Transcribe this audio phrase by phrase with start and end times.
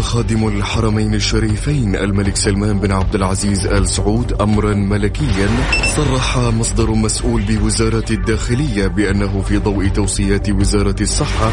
[0.00, 5.48] خادم الحرمين الشريفين الملك سلمان بن عبد العزيز آل سعود أمرا ملكيا
[5.96, 11.50] صرح مصدر مسؤول بوزارة الداخلية بأنه في ضوء توصيات وزارة الصحة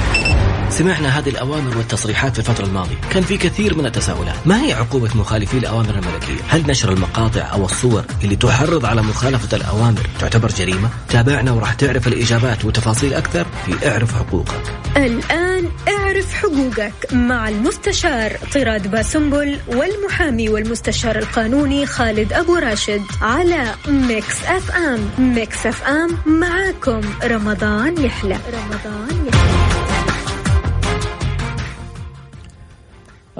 [0.69, 2.95] سمعنا هذه الأوامر والتصريحات في الفترة الماضية.
[3.11, 4.35] كان في كثير من التساؤلات.
[4.45, 9.57] ما هي عقوبة مخالفي الأوامر الملكية؟ هل نشر المقاطع أو الصور اللي تحرض على مخالفة
[9.57, 14.61] الأوامر تعتبر جريمة؟ تابعنا وراح تعرف الإجابات وتفاصيل أكثر في اعرف حقوقك.
[14.97, 24.43] الآن اعرف حقوقك مع المستشار طراد باسنبل والمحامي والمستشار القانوني خالد أبو راشد على Mix
[24.45, 25.09] FM.
[25.35, 27.01] Mix FM معاكم.
[27.23, 28.37] رمضان يحلى.
[28.53, 29.36] رمضان يحلى.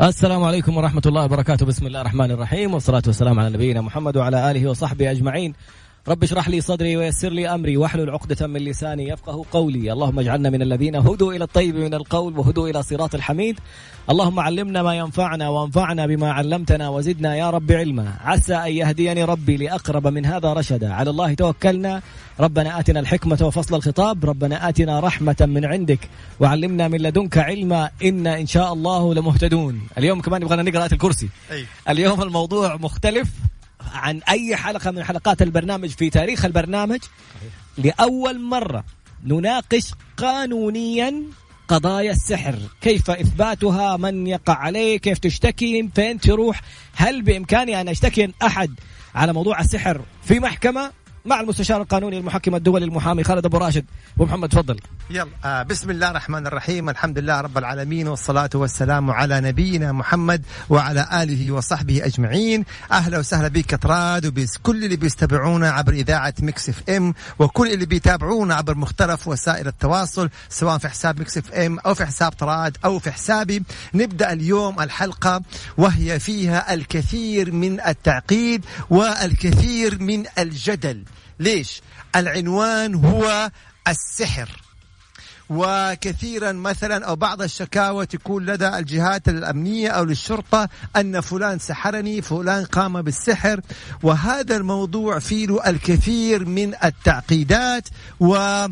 [0.01, 1.65] السلام عليكم ورحمة الله وبركاته.
[1.65, 5.53] بسم الله الرحمن الرحيم والصلاة والسلام على نبينا محمد وعلى آله وصحبه أجمعين.
[6.07, 10.49] رب اشرح لي صدري ويسر لي أمري واحلل عقدة من لساني يفقه قولي، اللهم اجعلنا
[10.49, 13.59] من الذين هدوا إلى الطيب من القول وهدوا إلى صراط الحميد.
[14.09, 19.57] اللهم علمنا ما ينفعنا وانفعنا بما علمتنا وزدنا يا رب علما، عسى أن يهديني ربي
[19.57, 22.01] لأقرب من هذا رشدا، على الله توكلنا،
[22.39, 26.09] ربنا آتنا الحكمة وفصل الخطاب، ربنا آتنا رحمة من عندك.
[26.39, 27.89] وعلمنا من لدنك علما.
[28.03, 29.81] إن إن شاء الله لمهتدون.
[29.97, 31.29] اليوم كمان نبغى نقرأ آية الكرسي.
[31.89, 33.29] اليوم الموضوع مختلف.
[33.93, 36.99] عن أي حلقة من حلقات البرنامج في تاريخ البرنامج.
[37.77, 38.83] لأول مرة
[39.23, 41.23] نناقش قانونيا
[41.67, 42.55] قضايا السحر.
[42.81, 46.61] كيف إثباتها؟ من يقع عليه؟ كيف تشتكي؟ فين تروح؟
[46.95, 48.73] هل بإمكاني أن أشتكي أحد
[49.15, 50.91] على موضوع السحر في محكمة؟
[51.27, 53.85] مع المستشار القانوني المحكم الدولي المحامي خالد أبو راشد.
[54.15, 54.79] أبو محمد تفضل.
[55.09, 56.89] يلا آه بسم الله الرحمن الرحيم.
[56.89, 62.65] الحمد لله رب العالمين والصلاة والسلام على نبينا محمد وعلى آله وصحبه أجمعين.
[62.91, 68.75] أهلا وسهلا بك كطراد وبكل اللي بيستمعونا عبر إذاعة Mix FM وكل اللي بيتابعونا عبر
[68.75, 73.63] مختلف وسائل التواصل سواء في حساب Mix FM أو في حساب طراد أو في حسابي.
[73.93, 75.41] نبدأ اليوم الحلقة
[75.77, 81.03] وهي فيها الكثير من التعقيد والكثير من الجدل.
[81.39, 81.81] ليش؟
[82.15, 83.51] العنوان هو
[83.87, 84.49] السحر.
[85.49, 92.65] وكثيرا مثلا أو بعض الشكاوى تكون لدى الجهات الأمنية أو للشرطة أن فلان سحرني فلان
[92.65, 93.61] قام بالسحر.
[94.03, 97.89] وهذا الموضوع فيه الكثير من التعقيدات.
[98.19, 98.65] و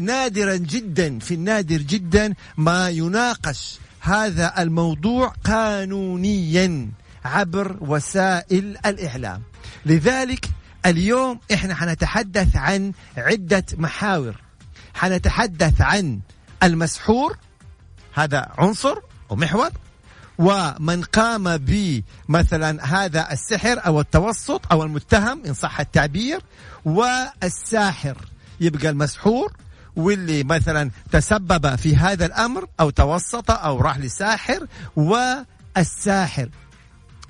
[0.00, 6.88] نادرا جدا في النادر جدا ما يناقش هذا الموضوع قانونيا
[7.24, 9.42] عبر وسائل الإعلام.
[9.86, 10.50] لذلك
[10.86, 14.34] اليوم إحنا حنتحدث عن عدة محاور.
[14.94, 16.20] حنتحدث عن
[16.62, 17.36] المسحور
[18.14, 18.98] هذا عنصر
[19.30, 19.70] ومحور
[20.38, 26.40] ومن قام بمثلا هذا السحر أو التوسط أو المتهم إن صح التعبير
[26.84, 28.16] والساحر
[28.60, 29.52] يبقى المسحور
[29.96, 34.66] واللي مثلا تسبب في هذا الأمر أو توسط أو راح لساحر
[34.96, 36.48] والساحر.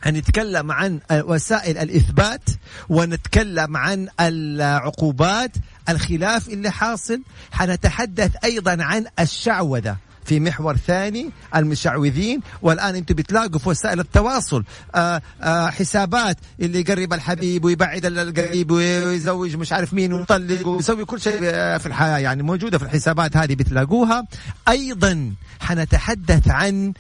[0.03, 2.43] هنتكلم عن وسائل الإثبات
[2.89, 5.53] ونتكلم عن العقوبات
[5.89, 7.23] الخلاف اللي حاصل.
[7.53, 9.97] حنتحدث أيضا عن الشعوذة.
[10.25, 12.41] في محور ثاني المشعوذين.
[12.63, 19.57] والآن أنتم بتلاقوا في وسائل التواصل آآ آآ حسابات اللي يقرب الحبيب ويبعد القريب ويزوج
[19.57, 21.39] مش عارف مين ويطلق ويسوي كل شيء
[21.79, 24.25] في الحياة يعني موجودة في الحسابات هذه بتلاقوها.
[24.69, 26.93] أيضا حنتحدث عن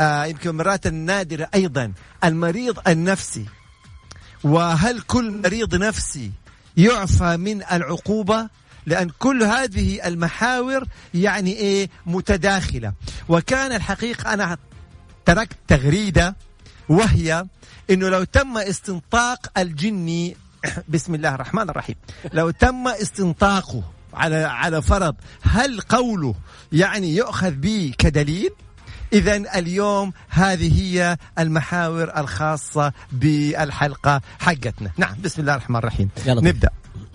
[0.00, 1.92] آه يمكن مرات نادرة أيضا
[2.24, 3.46] المريض النفسي.
[4.44, 6.32] وهل كل مريض نفسي
[6.76, 8.48] يعفى من العقوبة؟
[8.86, 10.84] لأن كل هذه المحاور
[11.14, 12.92] يعني إيه متداخلة.
[13.28, 14.56] وكان الحقيقة أنا
[15.24, 16.36] تركت تغريدة
[16.88, 17.44] وهي
[17.90, 20.36] إنه لو تم استنطاق الجني
[20.88, 21.96] بسم الله الرحمن الرحيم.
[22.32, 23.82] لو تم استنطاقه
[24.14, 26.34] على على فرض هل قوله
[26.72, 28.50] يعني يؤخذ به كدليل؟
[29.14, 34.90] إذا اليوم هذه هي المحاور الخاصة بالحلقة حقتنا.
[34.96, 36.08] نعم بسم الله الرحمن الرحيم.
[36.26, 36.70] يلا نبدأ.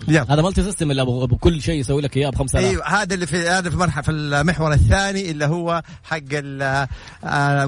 [0.08, 0.34] يلا.
[0.34, 3.26] هذا مالتي سيستم اللي ابو كل شيء يسوي لك إياه ب 5000 أيوه هذا اللي
[3.26, 6.18] في هذا في مرحلة في المحور الثاني اللي هو حق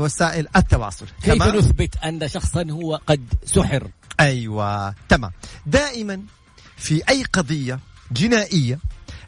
[0.00, 1.06] وسائل التواصل.
[1.22, 3.88] كيف تمام؟ نثبت أن شخصا هو قد سحر؟
[4.20, 5.30] أيوه تمام.
[5.66, 6.22] دائما
[6.76, 7.80] في أي قضية
[8.12, 8.78] جنائية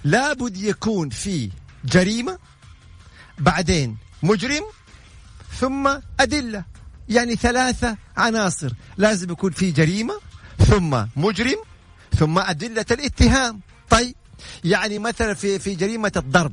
[0.05, 1.51] لابد يكون في
[1.85, 2.39] جريمة
[3.39, 4.63] بعدين مجرم
[5.61, 6.65] ثم أدلة.
[7.09, 8.73] يعني ثلاثة عناصر.
[8.97, 10.15] لازم يكون في جريمة
[10.59, 11.59] ثم مجرم
[12.19, 13.61] ثم أدلة الاتهام.
[13.91, 14.15] طيب
[14.65, 16.53] يعني مثلا في في جريمة الضرب.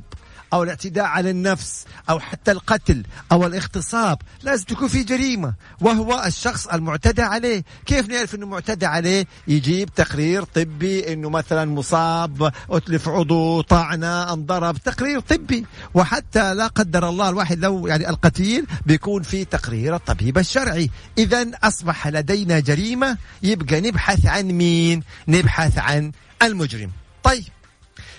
[0.52, 3.02] أو الاعتداء على النفس أو حتى القتل
[3.32, 7.64] أو الاغتصاب لازم تكون في جريمة وهو الشخص المعتدى عليه.
[7.86, 14.76] كيف نعرف أنه معتدى عليه؟ يجيب تقرير طبي أنه مثلا مصاب أتلف عضو طعنة انضرب
[14.76, 15.66] تقرير طبي.
[15.94, 20.90] وحتى لا قدر الله الواحد لو يعني القتيل بيكون في تقرير الطبيب الشرعي.
[21.18, 26.12] إذا أصبح لدينا جريمة يبقى نبحث عن مين؟ نبحث عن
[26.42, 26.90] المجرم.
[27.22, 27.44] طيب.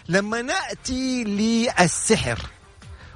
[0.09, 2.49] لما نأتي للسحر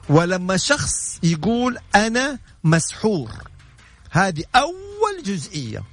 [0.09, 3.31] ولما شخص يقول أنا مسحور.
[4.11, 5.83] هذه أول جزئية.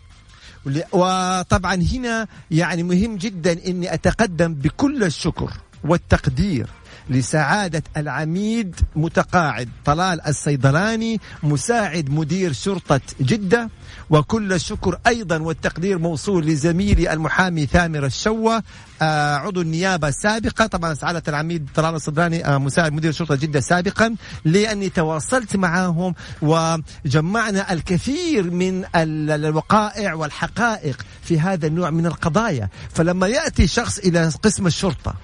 [0.93, 5.53] وطبعا هنا يعني مهم جدا إني أتقدم بكل الشكر
[5.85, 6.67] والتقدير.
[7.11, 13.71] لسعادة العميد متقاعد طلال الصيدلاني مساعد مدير شرطة جدة
[14.11, 18.63] وكل الشكر أيضا والتقدير موصول لزميلي المحامي ثامر الشوة.
[19.03, 24.17] آه عضو النيابة سابقة طبعا سعادة العميد طلال الصيدلاني آه مساعد مدير شرطة جدة سابقا
[24.45, 32.69] لأني تواصلت معهم وجمعنا الكثير من الوقائع والحقائق في هذا النوع من القضايا.
[32.95, 35.15] فلما يأتي شخص إلى قسم الشرطة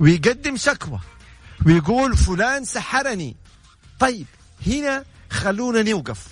[0.00, 0.98] ويقدم شكوى
[1.66, 3.36] ويقول فلان سحرني.
[4.00, 4.26] طيب
[4.66, 6.26] هنا خلونا نوقف.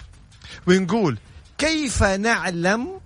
[0.66, 1.18] ونقول
[1.58, 3.00] كيف نعلم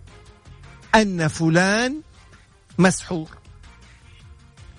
[0.95, 2.01] أن فلان
[2.79, 3.29] مسحور؟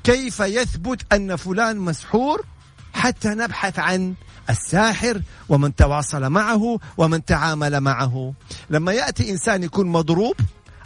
[0.03, 2.45] كيف يثبت أن فلان مسحور
[2.93, 4.13] حتى نبحث عن
[4.49, 8.33] الساحر ومن تواصل معه ومن تعامل معه؟
[8.69, 10.35] لما يأتي إنسان يكون مضروب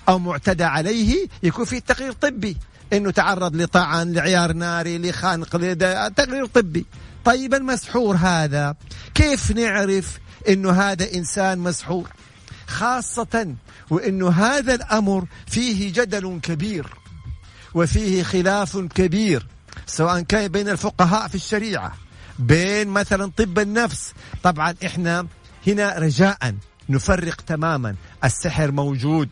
[0.09, 2.57] أو معتدى عليه يكون في تقرير طبي.
[2.93, 5.49] إنه تعرض لطعن لعيار ناري لخنق
[6.09, 6.85] تقرير طبي.
[7.25, 8.75] طيب المسحور هذا
[9.13, 12.09] كيف نعرف إنه هذا إنسان مسحور؟
[12.67, 13.55] خاصة
[13.89, 16.87] وإنه هذا الأمر فيه جدل كبير
[17.73, 19.47] وفيه خلاف كبير
[19.85, 21.93] سواء كان بين الفقهاء في الشريعة
[22.39, 24.13] بين مثلا طب النفس.
[24.43, 25.27] طبعا إحنا
[25.67, 26.55] هنا رجاء
[26.89, 29.29] نفرق تماما السحر موجود.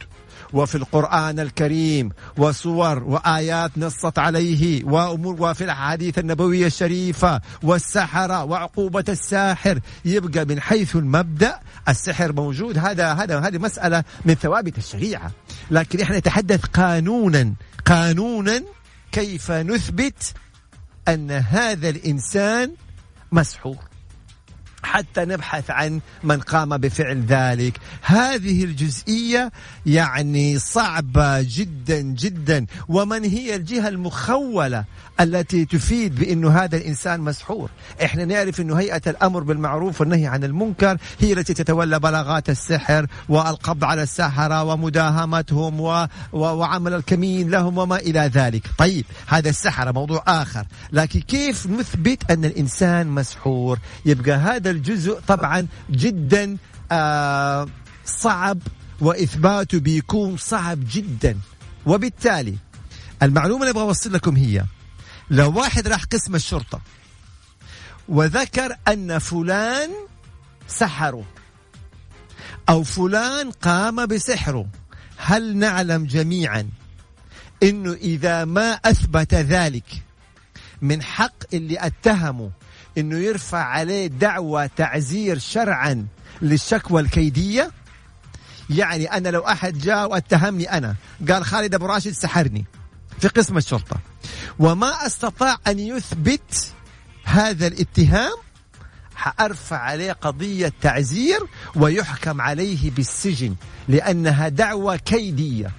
[0.54, 9.80] وفي القرآن الكريم وصور وآيات نصت عليه وأمور وفي الأحاديث النبوية الشريفة والسحرة وعقوبة الساحر
[10.06, 11.60] يبقى من حيث المبدأ.
[11.90, 12.78] السحر موجود.
[12.78, 15.32] هذا هذا هذه مسألة من ثوابت الشريعة.
[15.72, 17.54] لكن إحنا نتحدث قانونا.
[17.86, 18.64] قانونا
[19.12, 20.34] كيف نثبت
[21.08, 22.72] أن هذا الإنسان
[23.32, 23.93] مسحور.
[24.84, 27.80] حتى نبحث عن من قام بفعل ذلك.
[28.02, 29.52] هذه الجزئية
[29.86, 32.66] يعني صعبة جدا جدا.
[32.88, 34.84] ومن هي الجهة المخولة
[35.20, 37.70] التي تفيد بأنه هذا الإنسان مسحور؟
[38.04, 43.84] إحنا نعرف أنه هيئة الأمر بالمعروف والنهي عن المنكر هي التي تتولى بلاغات السحر والقبض
[43.84, 46.08] على السحرة ومداهمتهم و...
[46.34, 46.38] و...
[46.40, 48.64] وعمل الكمين لهم وما إلى ذلك.
[48.78, 50.66] طيب هذا السحرة موضوع آخر.
[50.92, 56.58] لكن كيف نثبت أن الإنسان مسحور؟ يبقى هذا الجزء طبعا جدا
[56.92, 57.68] آه
[58.06, 58.60] صعب
[59.02, 61.38] وإثباته بيكون صعب جدا.
[61.86, 62.56] وبالتالي
[63.24, 64.66] المعلومة اللي أبغى أوصل لكم هي
[65.30, 66.82] لو واحد راح قسم الشرطة
[68.08, 69.90] وذكر أن فلان
[70.68, 71.24] سحره
[72.70, 74.68] أو فلان قام بسحره
[75.18, 76.70] هل نعلم جميعا
[77.64, 80.04] أنه إذا ما أثبت ذلك
[80.82, 82.52] من حق اللي أتهمه
[82.98, 86.06] إنه يرفع عليه دعوى تعزير شرعا
[86.42, 87.72] للشكوى الكيدية؟
[88.70, 90.96] يعني أنا لو أحد جاء واتهمني أنا
[91.30, 92.66] قال خالد أبو راشد سحرني
[93.20, 93.98] في قسم الشرطة.
[94.60, 96.72] وما أستطاع أن يثبت
[97.24, 98.34] هذا الاتهام
[99.16, 101.40] حأرفع عليه قضية تعزير
[101.76, 103.56] ويحكم عليه بالسجن
[103.88, 105.72] لأنها دعوة كيدية.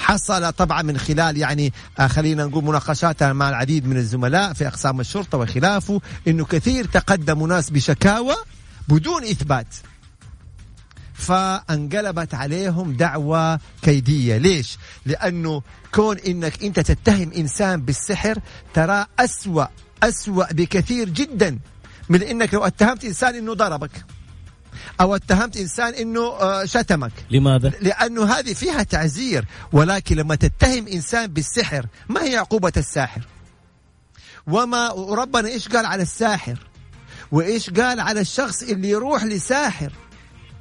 [0.00, 5.00] حصل طبعا من خلال يعني آه، خلينا نقول مناقشات مع العديد من الزملاء في أقسام
[5.00, 8.34] الشرطة وخلافه إنه كثير تقدموا ناس بشكاوى
[8.88, 9.74] بدون إثبات.
[11.14, 14.36] فانقلبت عليهم دعوة كيدية.
[14.36, 15.62] ليش؟ لأنه
[15.94, 18.38] كون إنك أنت تتهم إنسان بالسحر
[18.74, 19.64] ترى أسوأ
[20.02, 21.58] أسوأ بكثير جدا
[22.08, 24.04] من إنك لو اتهمت إنسان إنه ضربك.
[25.00, 27.12] أو اتهمت إنسان إنه آه، شتمك.
[27.30, 33.20] لماذا؟ لأنه هذه فيها تعزير ولكن لما تتهم إنسان بالسحر ما هي عقوبة الساحر؟
[34.46, 36.58] وما وربنا إيش قال على الساحر؟
[37.32, 39.92] وإيش قال على الشخص اللي يروح لساحر؟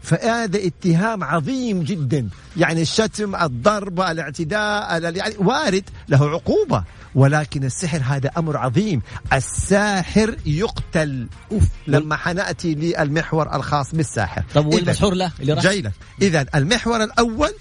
[0.02, 2.30] فهذا اتهام عظيم جدا.
[2.58, 6.84] يعني الشتم الضرب الاعتداء يعني وارد له عقوبة.
[7.16, 9.02] ولكن السحر هذا أمر عظيم.
[9.34, 11.28] الساحر يقتل.
[11.52, 11.64] أوف.
[11.88, 14.44] لما حنأتي للمحور الخاص بالساحر.
[14.56, 17.52] طب والمسحور له اللي راح؟ جاي لك إذا المحور الأول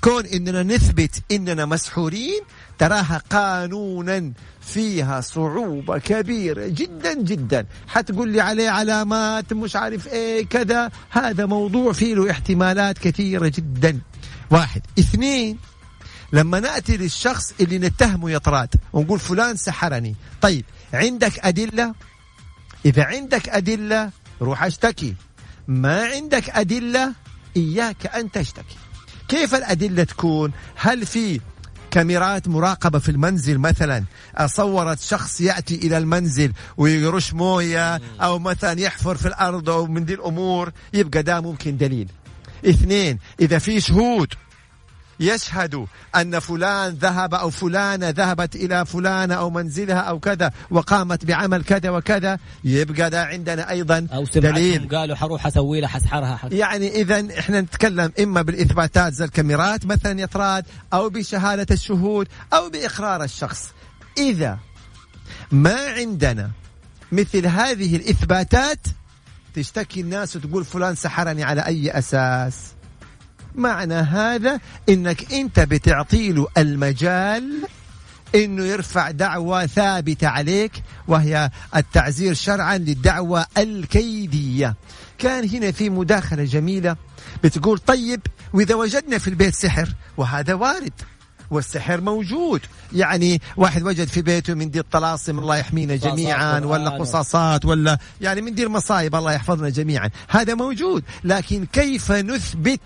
[0.00, 2.40] كون إننا نثبت إننا مسحورين
[2.78, 7.66] تراها قانونا فيها صعوبة كبيرة جدا جدا.
[7.88, 10.90] حتقول لي عليه علامات مش عارف إيه كذا.
[11.10, 14.00] هذا موضوع فيه له احتمالات كثيرة جدا.
[14.50, 14.82] واحد.
[14.98, 15.58] اثنين
[16.32, 20.16] لما نأتي للشخص اللي نتهمه يطراد ونقول فلان سحرني.
[20.40, 21.94] طيب عندك أدلة؟
[22.84, 24.10] إذا عندك أدلة
[24.42, 25.14] روح اشتكي.
[25.68, 27.12] ما عندك أدلة
[27.56, 28.76] إياك أن تشتكي.
[29.28, 31.40] كيف الأدلة تكون؟ هل في
[31.90, 34.04] كاميرات مراقبة في المنزل مثلا؟
[34.46, 40.14] صورت شخص يأتي إلى المنزل ويرش موية أو مثلا يحفر في الأرض أو من دي
[40.14, 42.08] الأمور يبقى ده ممكن دليل.
[42.66, 44.32] اثنين إذا في شهود
[45.20, 51.64] يشهد أن فلان ذهب أو فلانة ذهبت إلى فلانة أو منزلها أو كذا وقامت بعمل
[51.64, 52.38] كذا وكذا.
[52.64, 54.88] يبقى ده عندنا أيضا أو دليل.
[54.88, 56.52] قالوا حروح أسوي له حسحرها حس...
[56.52, 63.24] يعني إذا إحنا نتكلم إما بالإثباتات زي الكاميرات مثلا يطراد أو بشهادة الشهود أو بإقرار
[63.24, 63.70] الشخص.
[64.18, 64.58] إذا
[65.52, 66.50] ما عندنا
[67.12, 68.78] مثل هذه الإثباتات
[69.54, 72.54] تشتكي الناس وتقول فلان سحرني على أي أساس؟
[73.54, 77.66] معنى هذا إنك أنت بتعطي له المجال
[78.34, 84.74] إنه يرفع دعوة ثابتة عليك وهي التعزير شرعا للدعوة الكيدية.
[85.18, 86.96] كان هنا في مداخلة جميلة
[87.44, 88.20] بتقول طيب
[88.52, 90.92] وإذا وجدنا في البيت سحر وهذا وارد
[91.50, 92.60] والسحر موجود.
[92.92, 98.40] يعني واحد وجد في بيته من دي الطلاسم الله يحمينا جميعا ولا قصاصات ولا يعني
[98.40, 100.10] من دي المصايب الله يحفظنا جميعا.
[100.28, 102.80] هذا موجود لكن كيف نثبت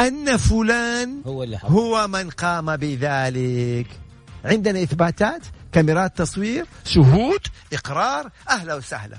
[0.00, 3.86] أن فلان هو, اللي هو من قام بذلك.
[4.44, 5.42] عندنا إثباتات
[5.72, 7.40] كاميرات تصوير شهود
[7.72, 9.16] إقرار أهلا وسهلا.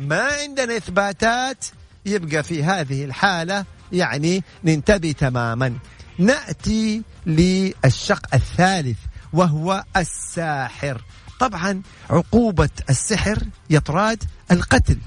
[0.00, 1.64] ما عندنا إثباتات
[2.06, 5.74] يبقى في هذه الحالة يعني ننتبه تماما.
[6.18, 8.98] نأتي للشق الثالث
[9.32, 11.02] وهو الساحر.
[11.40, 13.38] طبعا عقوبة السحر
[13.70, 14.98] يطراد القتل.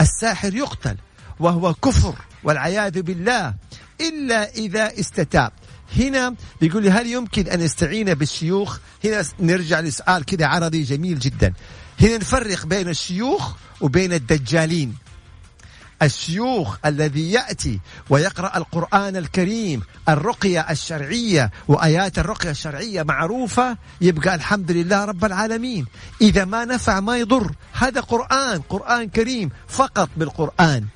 [0.00, 0.96] الساحر يقتل
[1.40, 3.54] وهو كفر والعياذ بالله.
[4.00, 5.52] إلا إذا استتاب.
[5.96, 11.52] هنا بيقول لي هل يمكن أن نستعين بالشيوخ؟ هنا نرجع لسؤال كذا عرضي جميل جدا.
[12.00, 14.94] هنا نفرق بين الشيوخ وبين الدجالين.
[16.02, 25.04] الشيوخ الذي يأتي ويقرأ القرآن الكريم الرقية الشرعية وآيات الرقية الشرعية معروفة يبقى الحمد لله
[25.04, 25.86] رب العالمين.
[26.20, 27.54] إذا ما نفع ما يضر.
[27.72, 30.86] هذا قرآن قرآن كريم فقط بالقرآن.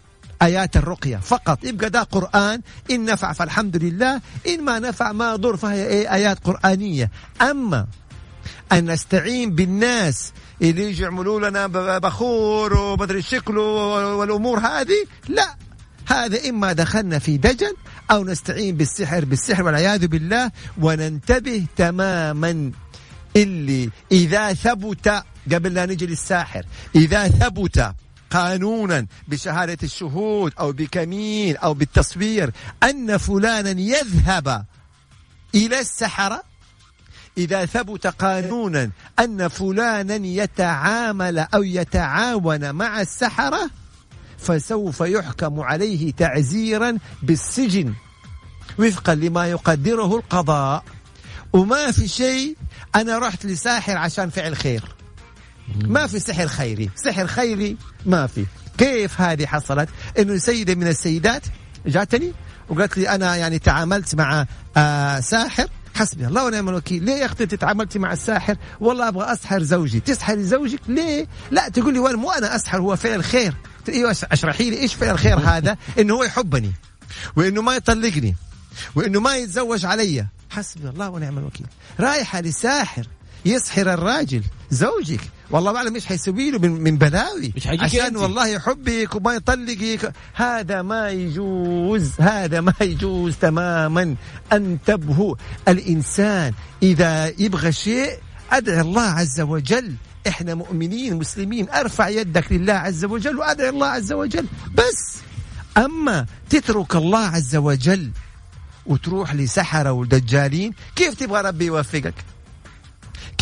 [0.42, 1.16] آيات الرقية.
[1.16, 6.14] فقط يبقى ده قرآن إن نفع فالحمد لله إن ما نفع ما ضر فهي إيه؟
[6.14, 7.10] آيات قرآنية.
[7.42, 7.86] أما
[8.72, 10.32] أن نستعين بالناس
[10.62, 11.66] اللي يجي يعملوا لنا
[11.98, 13.62] بخور ومدري شكله
[14.16, 15.56] والأمور هذه لا.
[16.06, 17.74] هذا إما دخلنا في دجل
[18.10, 22.70] أو نستعين بالسحر بالسحر والعياذ بالله وننتبه تماما
[23.36, 27.92] اللي إذا ثبت قبل لا نجي للساحر إذا ثبت
[28.32, 32.50] قانونا بشهادة الشهود أو بكمين أو بالتصوير
[32.82, 34.64] أن فلانا يذهب
[35.54, 36.42] إلى السحرة؟
[37.38, 43.70] إذا ثبت قانونا أن فلانا يتعامل أو يتعاون مع السحرة
[44.38, 47.94] فسوف يحكم عليه تعزيرا بالسجن
[48.78, 50.84] وفقا لما يقدره القضاء.
[51.52, 52.56] وما في شيء
[52.94, 54.91] أنا رحت لساحر عشان فعل خير.
[55.76, 56.90] ما في سحر خيري.
[56.96, 57.76] سحر خيري
[58.06, 58.46] ما في.
[58.78, 59.88] كيف هذه حصلت؟
[60.18, 61.42] إنه سيدة من السيدات
[61.86, 62.32] جاتني
[62.68, 65.66] وقالت لي أنا يعني تعاملت مع آه ساحر.
[65.94, 67.04] حسبي الله ونعم الوكيل.
[67.04, 70.00] ليه يا أختي تعاملتي مع الساحر؟ والله أبغى أسحر زوجي.
[70.00, 73.54] تسحري زوجك؟ ليه؟ لا تقول لي مو أنا أسحر هو فعل خير.
[73.88, 76.72] أيوه أشرحي لي إيش فعل خير هذا؟ إنه هو يحبني.
[77.36, 78.36] وإنه ما يطلقني.
[78.94, 80.26] وإنه ما يتزوج علي.
[80.50, 81.66] حسبي الله ونعم الوكيل.
[82.00, 83.06] رايحة لساحر
[83.44, 84.42] يسحر الراجل.
[84.72, 85.20] زوجك.
[85.50, 87.52] والله أعلم إيش حيسوي له من بلاوي.
[87.56, 88.16] مش عشان.
[88.16, 90.12] والله يحبك وما يطلقك.
[90.34, 94.14] هذا ما يجوز هذا ما يجوز تماما.
[94.52, 95.34] انتبهوا
[95.68, 96.52] الإنسان
[96.82, 98.18] إذا يبغى شيء
[98.50, 99.94] أدعي الله عز وجل.
[100.28, 104.46] إحنا مؤمنين مسلمين أرفع يدك لله عز وجل وأدعي الله عز وجل.
[104.74, 105.16] بس
[105.76, 108.10] أما تترك الله عز وجل
[108.86, 112.14] وتروح لسحرة ودجالين كيف تبغى ربي يوفقك؟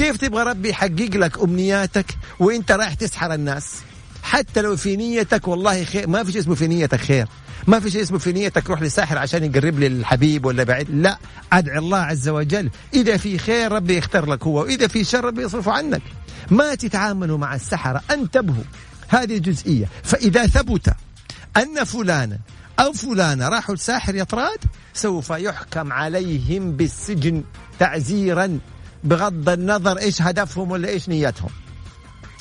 [0.01, 2.07] كيف تبغى ربي يحقق لك أمنياتك
[2.39, 3.75] وإنت رايح تسحر الناس؟
[4.23, 6.09] حتى لو في نيتك والله خير.
[6.09, 7.27] ما في شيء اسمه في نيتك خير.
[7.67, 10.91] ما في شيء اسمه في نيتك روح لساحر عشان يقرب لي الحبيب ولا بعيد.
[10.91, 11.19] لا
[11.53, 12.71] أدعي الله عز وجل.
[12.95, 16.03] إذا في خير ربي يختار لك هو وإذا في شر ربي يصرفه عنك.
[16.51, 18.65] ما تتعاملوا مع السحرة انتبهوا.
[19.09, 19.89] هذه جزئية.
[20.03, 20.95] فإذا ثبت
[21.57, 22.39] أن فلانا
[22.79, 24.59] أو فلانة راحوا لساحر يطراد
[24.95, 27.45] سوف يحكم عليهم بالسجن
[27.79, 28.59] تعزيرا.
[29.05, 31.51] بغض النظر إيش هدفهم ولا إيش نيتهم.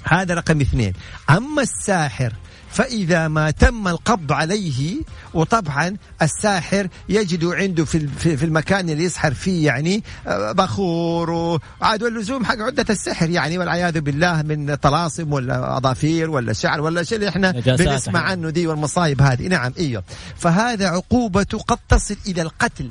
[0.03, 0.93] هذا رقم اثنين.
[1.29, 2.33] أما الساحر
[2.69, 5.01] فإذا ما تم القبض عليه
[5.33, 12.45] وطبعا الساحر يجد عنده في في المكان اللي يسحر فيه يعني آه، بخور وعاد واللزوم
[12.45, 17.29] حق عدة السحر يعني والعياذ بالله من طلاسم ولا أظافير ولا شعر ولا شيء اللي
[17.29, 19.47] إحنا بنسمع عنه دي والمصايب هذه.
[19.47, 20.03] نعم إيوه.
[20.37, 22.89] فهذا عقوبته قد تصل إلى القتل.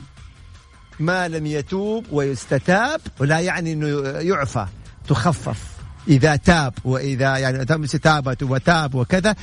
[1.00, 4.66] ما لم يتوب ويستتاب ولا يعني إنه يعفى
[5.08, 5.62] تخفف.
[6.08, 9.34] إذا تاب وإذا يعني تم استتابة وتاب وكذا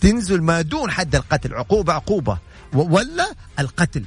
[0.00, 2.38] تنزل ما دون حد القتل عقوبة عقوبة.
[2.72, 4.04] ولا القتل.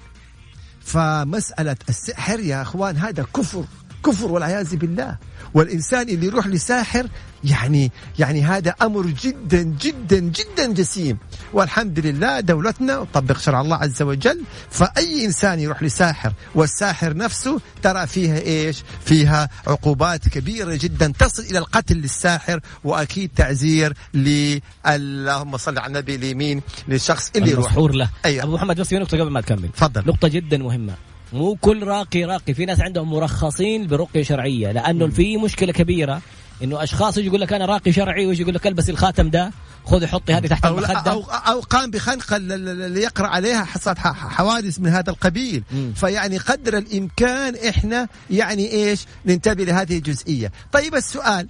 [0.81, 3.65] فمسألة السحر يا أخوان هذا كفر.
[4.05, 5.17] كفر والعياذ بالله.
[5.53, 7.07] والإنسان اللي يروح لساحر
[7.43, 11.17] يعني يعني هذا أمر جدا جدا جدا جسيم.
[11.53, 18.07] والحمد لله دولتنا وطبق شرع الله عز وجل فأي إنسان يروح لساحر والساحر نفسه ترى
[18.07, 25.77] فيها إيش؟ فيها عقوبات كبيرة جدا تصل إلى القتل للساحر وأكيد تعزير ل اللهم صل
[25.77, 27.77] على النبي اليمين للشخص اللي يروح.
[27.77, 28.09] له.
[28.25, 28.43] أيوة.
[28.43, 29.69] أبو محمد بس في نقطة قبل ما تكمل.
[29.69, 30.03] تفضل.
[30.07, 31.10] نقطة جدا مهمة.
[31.33, 32.53] مو كل راقي راقي.
[32.53, 36.21] في ناس عندهم مرخصين برقية شرعية لأنه في مشكلة كبيرة
[36.63, 39.51] إنه أشخاص يجي يقول لك أنا راقي شرعي ويجي يقول لك ألبس الخاتم ده
[39.85, 41.11] خذي حطي هذه تحت أو المخدة.
[41.11, 45.63] أو, أو قام بخنقة اللي يقرا عليها حصلت حوادث من هذا القبيل.
[45.95, 50.51] فيعني قدر الإمكان إحنا يعني إيش؟ ننتبه لهذه الجزئية.
[50.71, 51.47] طيب السؤال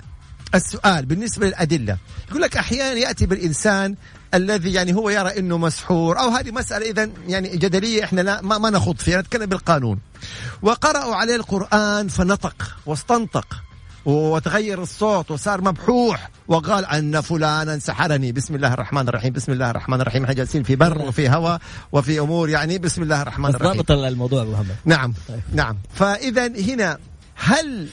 [0.55, 1.97] السؤال بالنسبة للأدلة.
[2.29, 3.95] يقول لك أحيانا يأتي بالإنسان
[4.33, 8.57] الذي يعني هو يرى إنه مسحور أو هذه مسألة اذا يعني جدلية إحنا لا ما,
[8.57, 9.99] ما نخوض فيها نتكلم بالقانون.
[10.61, 13.63] وقرأوا عليه القرآن فنطق واستنطق
[14.05, 18.31] وتغير الصوت وصار مبحوح وقال أن فلانا سحرني.
[18.31, 20.23] بسم الله الرحمن الرحيم بسم الله الرحمن الرحيم.
[20.23, 23.81] إحنا جالسين في بر وفي هواء وفي أمور يعني بسم الله الرحمن الرحيم.
[23.81, 24.75] ضابط الموضوع محمد.
[24.85, 25.41] نعم طيب.
[25.53, 25.77] نعم.
[25.93, 26.97] فاذا هنا
[27.35, 27.87] هل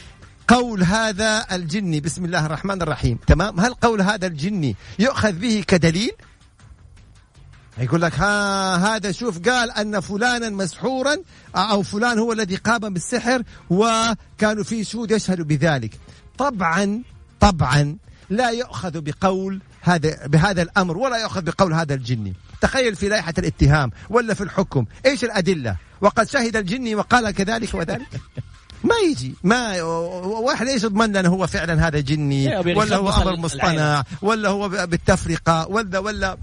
[0.48, 2.00] قول هذا الجني.
[2.00, 3.18] بسم الله الرحمن الرحيم.
[3.26, 6.10] تمام؟ هل قول هذا الجني يؤخذ به كدليل؟
[7.78, 11.16] يقول لك ها هذا شوف قال أن فلانا مسحورا
[11.56, 15.98] أو فلان هو الذي قام بالسحر وكانوا في شهود يشهدوا بذلك.
[16.38, 17.02] طبعا
[17.40, 17.96] طبعا
[18.30, 22.34] لا يؤخذ بقول هذا بهذا الأمر ولا يؤخذ بقول هذا الجني.
[22.60, 24.84] تخيل في لائحة الاتهام ولا في الحكم.
[25.06, 28.08] إيش الأدلة؟ وقد شهد الجني وقال كذلك وذلك؟
[28.84, 29.34] ما يجي.
[29.42, 34.68] ما واحد إيش يضمن لنا هو فعلا هذا جني ولا هو أمر مصطنع ولا هو
[34.68, 36.36] بالتفرقة ولا ولا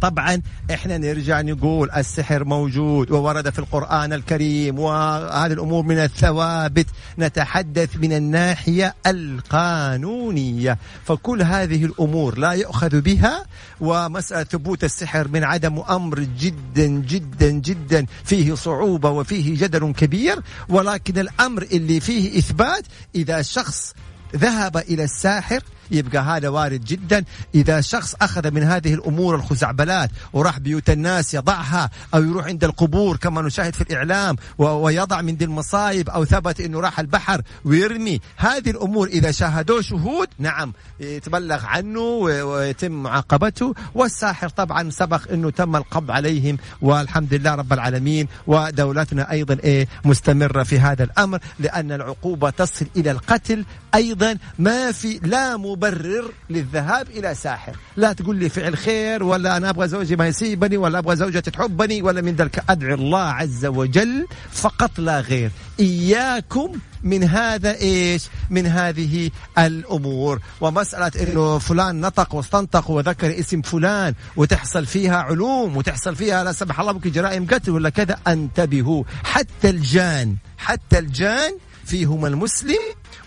[0.00, 0.42] طبعا
[0.74, 6.86] إحنا نرجع نقول السحر موجود وورد في القرآن الكريم وهذه الأمور من الثوابت.
[7.18, 10.78] نتحدث من الناحية القانونية.
[11.04, 13.44] فكل هذه الأمور لا يؤخذ بها
[13.80, 20.42] ومسألة ثبوت السحر من عدم أمر جدا جدا جدا فيه صعوبة وفيه جدل كبير.
[20.68, 22.84] ولكن الأمر اللي فيه إثبات
[23.14, 23.94] إذا شخص
[24.36, 27.24] ذهب إلى الساحر يبقى هذا وارد جدا.
[27.54, 33.16] إذا شخص أخذ من هذه الأمور الخزعبلات وراح بيوت الناس يضعها أو يروح عند القبور
[33.16, 38.20] كما نشاهد في الإعلام ويضع من دي المصايب أو ثبت أنه راح البحر ويرمي.
[38.36, 43.74] هذه الأمور إذا شاهدوه شهود نعم يتبلغ عنه ويتم معاقبته.
[43.94, 46.58] والساحر طبعا سبق أنه تم القبض عليهم.
[46.80, 48.28] والحمد لله رب العالمين.
[48.46, 54.36] ودولتنا أيضا إيه مستمرة في هذا الأمر لأن العقوبة تصل إلى القتل أيضا.
[54.58, 57.76] ما في لا مبالغة مبرر للذهاب إلى ساحر.
[57.96, 62.02] لا تقول لي فعل خير ولا أنا أبغى زوجي ما يسيبني ولا أبغى زوجتي تحبني
[62.02, 62.64] ولا من ذلك.
[62.70, 65.50] أدعي الله عز وجل فقط لا غير.
[65.80, 70.40] إياكم من هذا إيش؟ من هذه الأمور.
[70.60, 76.80] ومسألة إنه فلان نطق واستنطق وذكر اسم فلان وتحصل فيها علوم وتحصل فيها لا سمح
[76.80, 79.04] الله ممكن جرائم قتل ولا كذا انتبهوا.
[79.24, 81.52] حتى الجان حتى الجان
[81.84, 82.78] فيهم المسلم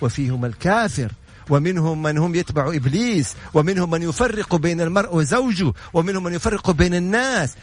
[0.02, 1.12] وفيهم الكافر.
[1.49, 6.95] ومنهم من هم يتبع إبليس ومنهم من يفرق بين المرء وزوجه ومنهم من يفرق بين
[6.95, 7.53] الناس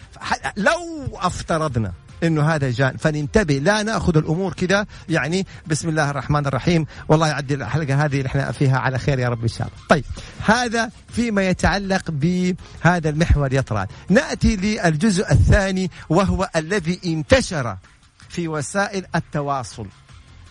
[0.56, 6.86] لو افترضنا إنه هذا جان فننتبه لا نأخذ الأمور كذا يعني بسم الله الرحمن الرحيم
[7.08, 9.78] والله يعدي الحلقة هذه اللي إحنا فيها على خير يا رب إن شاء الله.
[9.88, 10.04] طيب
[10.44, 13.88] هذا فيما يتعلق بهذا المحور يطراد.
[14.08, 17.76] نأتي للجزء الثاني وهو الذي انتشر
[18.28, 19.86] في وسائل التواصل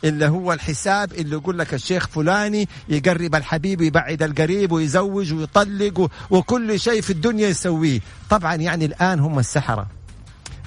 [0.04, 6.80] اللي هو الحساب اللي يقول لك الشيخ فلاني يقرب الحبيب ويبعد القريب ويزوج ويطلق وكل
[6.80, 8.00] شيء في الدنيا يسويه.
[8.30, 9.88] طبعا يعني الآن هم السحرة.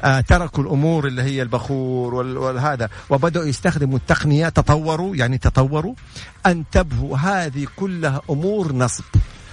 [0.05, 2.89] آه تركوا الأمور اللي هي البخور والهذا.
[3.11, 5.95] وبدأوا يستخدموا التقنيه تطوروا يعني تطوروا.
[6.47, 9.05] انتبهوا هذه كلها أمور نصب.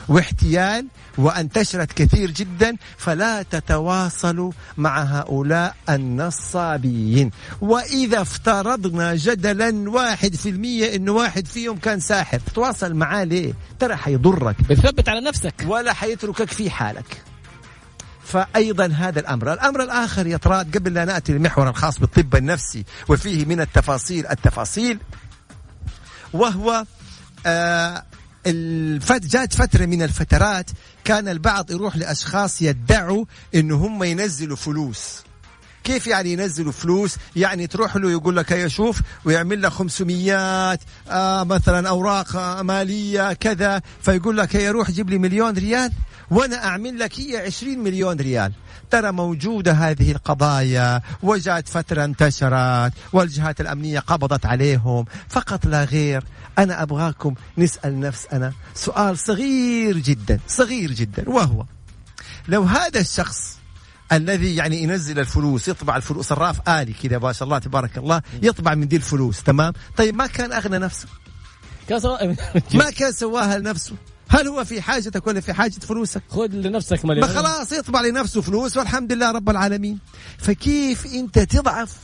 [0.09, 0.85] واحتيال
[1.17, 7.31] وانتشرت كثير جدا فلا تتواصلوا مع هؤلاء النصابين.
[7.61, 13.95] وإذا افترضنا جدلا واحد في المية إنه واحد فيهم كان ساحر تواصل معاه ليه؟ ترى
[13.95, 14.55] حيضرك.
[14.69, 15.53] بتثبت على نفسك.
[15.67, 17.21] ولا حيتركك في حالك.
[18.23, 19.53] فأيضا هذا الأمر.
[19.53, 24.99] الأمر الآخر يا طراد قبل لا نأتي للمحور الخاص بالطب النفسي وفيه من التفاصيل التفاصيل
[26.33, 26.85] وهو
[27.45, 28.03] آه
[28.49, 30.69] الفت جات فترة من الفترات
[31.03, 35.28] كان البعض يروح لأشخاص يدعوا إنه هم ينزلوا فلوس.
[35.83, 41.43] كيف يعني ينزلوا فلوس؟ يعني تروح له يقول لك هيا شوف ويعمل لك 500 آه
[41.43, 43.81] مثلا أوراق مالية كذا.
[44.01, 45.91] فيقول لك هيا روح جيب لي مليون ريال
[46.31, 48.51] وأنا أعمل لك هي 20 مليون ريال.
[48.91, 55.05] ترى موجودة هذه القضايا وجاءت فترة انتشرت والجهات الأمنية قبضت عليهم.
[55.29, 56.23] فقط لا غير
[56.59, 61.65] أنا أبغاكم نسأل نفس أنا سؤال صغير جدا صغير جدا وهو
[62.47, 63.58] لو هذا الشخص
[64.11, 66.27] الذي يعني ينزل الفلوس يطبع الفلوس.
[66.27, 68.21] صراف آلي كذا ما شاء الله تبارك الله.
[68.43, 71.07] يطبع من دي الفلوس تمام؟ طيب ما كان أغنى نفسه؟
[72.79, 73.95] ما كان سواها لنفسه؟
[74.29, 77.27] هل هو في حاجتك ولا في حاجة فلوسك؟ خذ لنفسك مليون.
[77.27, 79.99] ما خلاص يطبع لنفسه فلوس والحمد لله رب العالمين.
[80.37, 81.95] فكيف أنت تضعف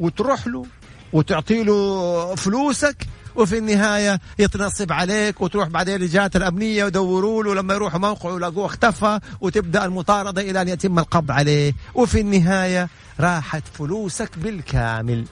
[0.00, 0.66] وتروح له
[1.12, 7.98] وتعطي له فلوسك وفي النهاية يتنصب عليك وتروح بعدين للجهات الأمنية يدوروا له لما يروحوا
[7.98, 11.72] موقعه يلاقوه اختفى وتبدأ المطاردة إلى أن يتم القبض عليه.
[11.94, 12.88] وفي النهاية
[13.20, 15.24] راحت فلوسك بالكامل.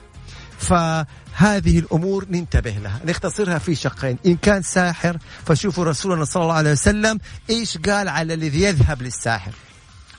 [0.59, 2.99] فهذه الأمور ننتبه لها.
[3.05, 4.17] نختصرها في شقين.
[4.25, 9.51] إن كان ساحر فشوفوا رسولنا صلى الله عليه وسلم إيش قال على الذي يذهب للساحر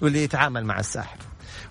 [0.01, 1.17] واللي يتعامل مع الساحر.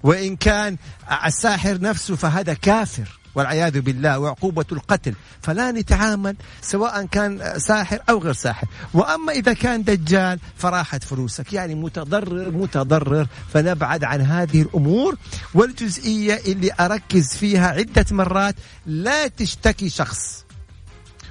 [0.03, 0.77] وإن كان
[1.25, 3.16] الساحر نفسه فهذا كافر.
[3.37, 8.67] والعياذ بالله وعقوبة القتل فلا نتعامل سواء كان ساحر أو غير ساحر.
[8.93, 15.15] وأما إذا كان دجال فراحت فلوسك يعني متضرر متضرر فنبعد عن هذه الأمور.
[15.53, 20.45] والجزئية اللي أركز فيها عدة مرات لا تشتكي شخص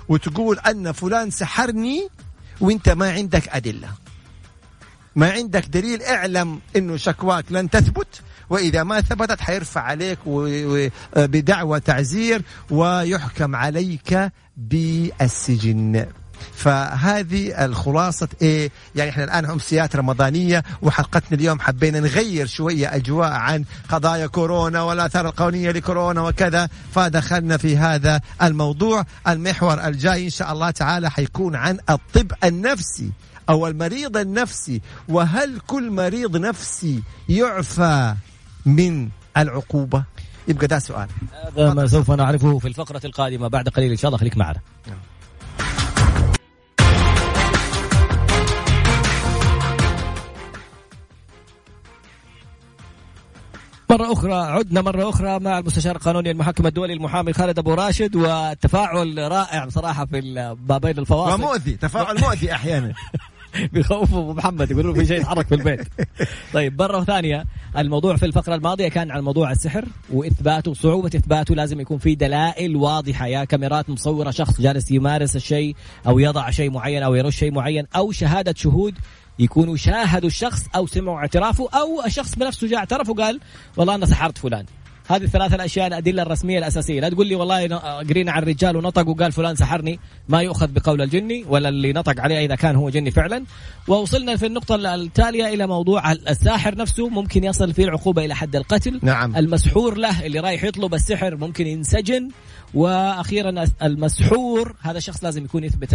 [0.08, 2.08] وتقول أن فلان سحرني
[2.60, 3.88] وإنت ما عندك أدلة.
[5.16, 8.22] ما عندك دليل اعلم إنه شكواك لن تثبت.
[8.50, 10.18] وإذا ما ثبتت حيرفع عليك
[11.16, 16.06] بدعوى تعزير ويحكم عليك بالسجن.
[16.54, 23.64] فهذه الخلاصة إيه؟ يعني إحنا الآن أمسيات رمضانية وحلقتنا اليوم حبينا نغير شوية أجواء عن
[23.88, 29.04] قضايا كورونا والآثار القانونية لكورونا وكذا فدخلنا في هذا الموضوع.
[29.28, 33.10] المحور الجاي إن شاء الله تعالى حيكون عن الطب النفسي
[33.48, 38.14] أو المريض النفسي وهل كل مريض نفسي يعفى
[38.66, 40.04] من العقوبة؟
[40.48, 41.08] يبقى ده سؤال.
[41.44, 43.48] هذا ما سوف نعرفه في الفقرة القادمة.
[43.48, 44.60] بعد قليل إن شاء الله خليك معنا.
[53.90, 59.18] مرة أخرى عدنا مرة أخرى مع المستشار القانوني المحكم الدولي المحامي خالد أبو راشد والتفاعل
[59.18, 61.34] رائع بصراحة في بابين الفواصل.
[61.34, 62.94] ومؤذي تفاعل مؤذي أحيانا.
[63.72, 65.88] بيخوفوا أبو محمد يقولوا في شيء يتحرك في البيت.
[66.52, 67.44] طيب مرة ثانية.
[67.78, 71.54] الموضوع في الفقرة الماضية كان عن موضوع السحر واثباته صعوبة إثباته.
[71.54, 76.70] لازم يكون في دلائل واضحة يا كاميرات مصورة شخص جالس يمارس الشيء أو يضع شيء
[76.70, 78.94] معين أو يرش شيء معين أو شهادة شهود
[79.38, 83.40] يكونوا شاهدوا الشخص أو سمعوا اعترافه أو الشخص بنفسه جاء اعترف وقال
[83.76, 84.66] والله أنا سحرت فلان.
[85.08, 87.00] هذه الثلاث الأشياء الأدلة الرسمية الأساسية.
[87.00, 87.76] لا تقول لي والله
[88.08, 92.46] قرينا على الرجال ونطق وقال فلان سحرني ما يؤخذ بقول الجني ولا اللي نطق عليه
[92.46, 93.44] إذا كان هو جني فعلا.
[93.88, 99.00] ووصلنا في النقطة التالية إلى موضوع الساحر نفسه ممكن يصل فيه العقوبة إلى حد القتل.
[99.02, 99.36] نعم.
[99.36, 102.28] المسحور له اللي رايح يطلب السحر ممكن ينسجن.
[102.74, 105.92] وأخيرا المسحور هذا الشخص لازم يكون يثبت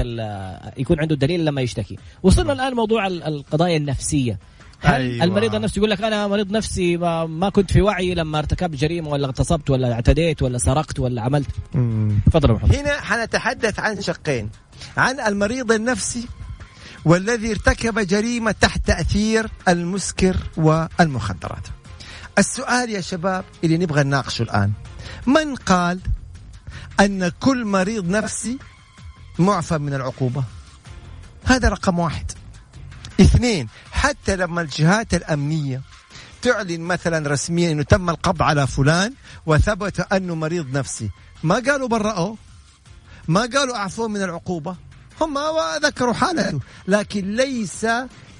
[0.78, 1.98] يكون عنده دليل لما يشتكي.
[2.24, 4.40] وصلنا الآن موضوع القضايا النفسية.
[4.86, 5.24] أيوة.
[5.24, 9.10] المريض النفسي يقول لك أنا مريض نفسي ما, ما كنت في وعي لما ارتكبت جريمة
[9.10, 11.50] ولا اغتصبت ولا اعتديت ولا سرقت ولا عملت؟
[12.26, 12.76] تفضل محمد.
[12.76, 14.50] هنا حنتحدث عن شقين
[14.98, 16.28] عن المريض النفسي
[17.06, 21.68] والذي ارتكب جريمة تحت تأثير المسكر والمخدرات.
[22.38, 24.72] السؤال يا شباب اللي نبغى نناقشه الآن
[25.28, 26.00] من قال
[27.00, 28.58] أن كل مريض نفسي
[29.40, 30.44] معفى من العقوبة؟
[31.46, 32.32] هذا رقم واحد.
[33.22, 33.68] اثنين
[34.02, 35.82] حتى لما الجهات الأمنية
[36.42, 39.14] تعلن مثلا رسميا إنه تم القبض على فلان
[39.46, 41.10] وثبت أنه مريض نفسي
[41.44, 42.38] ما قالوا برأوه؟
[43.28, 44.76] ما قالوا أعفوه من العقوبة؟
[45.22, 45.38] هم
[45.84, 47.88] ذكروا حالته لكن ليس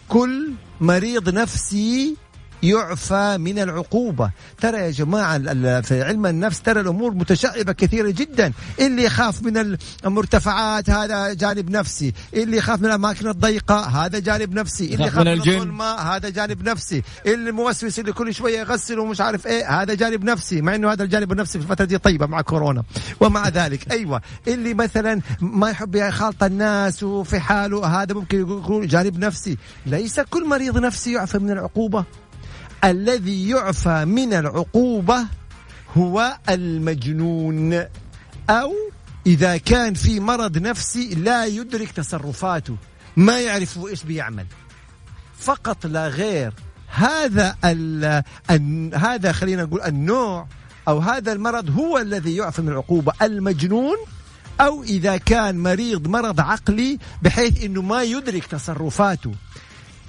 [0.10, 2.18] كل مريض نفسي
[2.64, 4.32] يعفى من العقوبة.
[4.62, 8.54] ترى يا جماعة في علم النفس ترى الأمور متشعبة كثيرة جدا.
[8.80, 12.14] اللي يخاف من المرتفعات هذا جانب نفسي.
[12.34, 14.94] اللي يخاف من الأماكن الضيقة هذا جانب نفسي.
[14.94, 17.04] اللي يخاف من, من الظلمة هذا جانب نفسي.
[17.26, 20.62] اللي موسوس اللي كل شوية يغسل ومش عارف إيه هذا جانب نفسي.
[20.62, 22.84] مع إنه هذا الجانب النفسي في الفترة دي طيبة مع كورونا.
[23.20, 24.22] ومع ذلك أيوه.
[24.48, 29.58] اللي مثلا ما يحب يخالط الناس وفي حاله هذا ممكن يكون جانب نفسي.
[29.86, 32.06] ليس كل مريض نفسي يعفى من العقوبة.
[32.84, 35.26] الذي يعفى من العقوبة
[35.98, 37.86] هو المجنون.
[38.50, 38.74] أو
[39.28, 42.76] إذا كان في مرض نفسي لا يدرك تصرفاته
[43.18, 44.46] ما يعرف إيش بيعمل.
[45.38, 46.54] فقط لا غير.
[46.88, 48.24] هذا ال
[48.96, 50.48] هذا خلينا نقول النوع
[50.88, 53.98] أو هذا المرض هو الذي يعفى من العقوبة المجنون.
[54.62, 59.32] أو إذا كان مريض مرض عقلي بحيث أنه ما يدرك تصرفاته.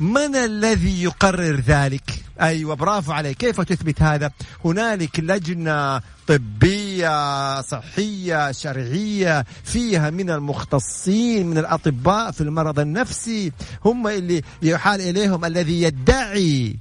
[0.02, 2.02] من الذي يقرر ذلك؟
[2.40, 3.36] أيوه برافو عليك.
[3.36, 4.30] كيف تثبت هذا؟
[4.64, 13.52] هنالك لجنة طبية صحية شرعية فيها من المختصين من الأطباء في المرض النفسي
[13.84, 16.76] هم اللي يحال إليهم الذي يدعي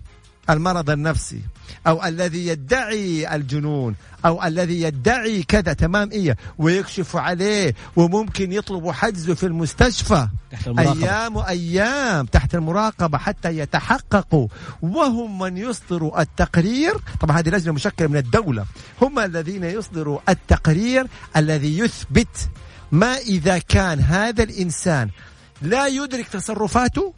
[0.50, 1.42] المرض النفسي
[1.88, 6.38] أو الذي يدعي الجنون أو الذي يدعي كذا تمام؟ إيه.
[6.58, 10.28] ويكشف عليه وممكن يطلبوا حجزه في المستشفى.
[10.52, 11.04] تحت المراقبة.
[11.04, 14.48] أيام وأيام تحت المراقبة حتى يتحققوا.
[14.82, 16.94] وهم من يصدروا التقرير.
[17.20, 18.66] طبعا هذه لجنة مشكلة من الدولة.
[19.02, 22.50] هم الذين يصدروا التقرير الذي يثبت
[22.92, 25.10] ما إذا كان هذا الإنسان
[25.62, 27.14] لا يدرك تصرفاته.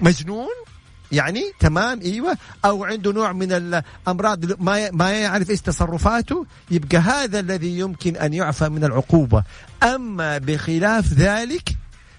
[0.00, 0.71] مجنون.
[1.12, 2.38] يعني تمام إيوه.
[2.64, 8.32] أو عنده نوع من الأمراض ما ما يعرف إيش تصرفاته يبقى هذا الذي يمكن أن
[8.32, 9.42] يعفى من العقوبة.
[9.82, 11.76] أما بخلاف ذلك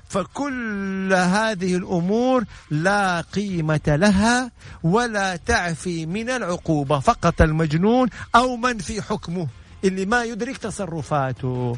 [0.09, 4.51] فكل هذه الأمور لا قيمة لها
[4.83, 6.99] ولا تعفي من العقوبة.
[6.99, 9.47] فقط المجنون أو من في حكمه
[9.83, 11.77] اللي ما يدرك تصرفاته.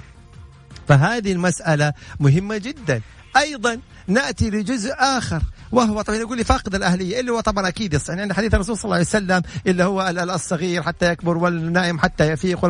[0.88, 3.02] فهذه المسألة مهمة جدا.
[3.38, 8.22] أيضا نأتي لجزء آخر وهو طبعا يقول لي فاقد الأهلية اللي هو طبعا أكيد يعني
[8.22, 12.66] عند حديث الرسول صلى الله عليه وسلم اللي هو الصغير حتى يكبر والنائم حتى يفيق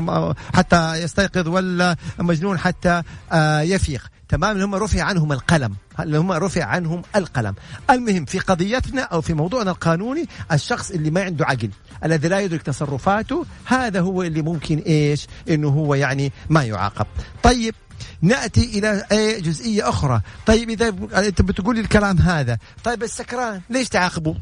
[0.54, 3.02] حتى يستيقظ والمجنون حتى
[3.32, 4.12] آه، يفيق.
[4.30, 7.56] تمام اللي هم رفع عنهم القلم اللي هم رفع عنهم القلم.
[7.90, 11.70] المهم في قضيتنا أو في موضوعنا القانوني الشخص اللي ما عنده عقل
[12.06, 17.06] الذي لا يدرك تصرفاته هذا هو اللي ممكن إيش؟ إنه هو يعني ما يعاقب.
[17.44, 17.76] طيب
[18.22, 20.22] نأتي إلى اي جزئية أخرى.
[20.46, 20.88] طيب إذا
[21.28, 24.36] أنت بتقول الكلام هذا طيب السكران ليش تعاقبه؟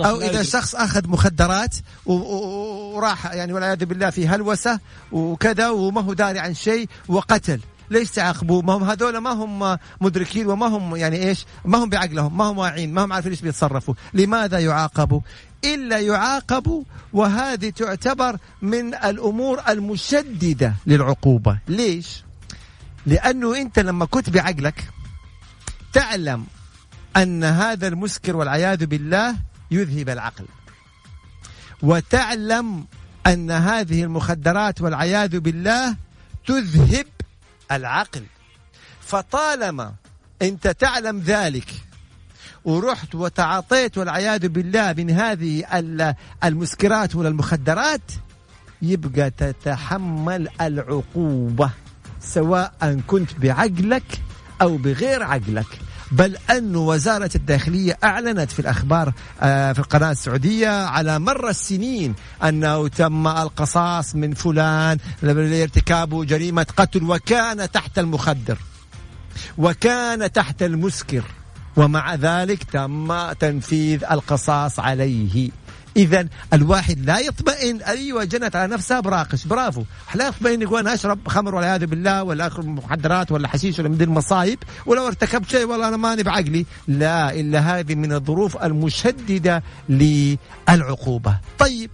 [0.00, 1.76] أو إذا شخص أخذ مخدرات
[2.06, 4.80] وراح يعني والعياذ بالله في هلوسة
[5.12, 7.60] وكذا وما هو داري عن شيء وقتل.
[7.90, 12.36] ليش تعاقبوا ما هم هذول ما هم مدركين وما هم يعني إيش؟ ما هم بعقلهم
[12.36, 13.94] ما هم واعيين ما هم عارفين إيش بيتصرفوا.
[14.14, 15.20] لماذا يعاقبوا؟
[15.64, 21.58] إلا يعاقبوا وهذه تعتبر من الأمور المشددة للعقوبة.
[21.68, 22.24] ليش؟
[23.06, 24.90] لأنه أنت لما كنت بعقلك
[25.92, 26.46] تعلم
[27.16, 29.36] أن هذا المسكر والعياذ بالله
[29.70, 30.44] يذهب العقل.
[31.82, 32.84] وتعلم
[33.26, 35.96] أن هذه المخدرات والعياذ بالله
[36.46, 37.06] تذهب
[37.72, 38.22] العقل.
[39.00, 39.94] فطالما
[40.42, 41.74] انت تعلم ذلك
[42.64, 45.64] ورحت وتعاطيت والعياذ بالله من هذه
[46.44, 48.12] المسكرات ولا المخدرات
[48.82, 51.70] يبقى تتحمل العقوبة
[52.20, 54.20] سواء كنت بعقلك
[54.62, 55.66] أو بغير عقلك.
[56.12, 62.88] بل أن وزارة الداخلية أعلنت في الأخبار آه، في القناة السعودية على مر السنين أنه
[62.88, 68.58] تم القصاص من فلان لارتكاب جريمة قتل وكان تحت المخدر
[69.58, 71.24] وكان تحت المسكر
[71.76, 75.50] ومع ذلك تم تنفيذ القصاص عليه.
[75.98, 77.82] اذا الواحد لا يطمئن.
[77.82, 79.00] أيوه جنت على نفسها.
[79.00, 79.46] براقش.
[79.46, 79.84] برافو.
[80.14, 84.02] لا يطمئن يقول أنا أشرب خمر والعياذ بالله ولا اخذ مخدرات ولا حشيش ولا من
[84.02, 86.66] المصايب ولو ارتكبت شيء والله أنا ماني بعقلي.
[86.88, 91.38] لا إلا هذه من الظروف المشددة للعقوبة.
[91.58, 91.90] طيب.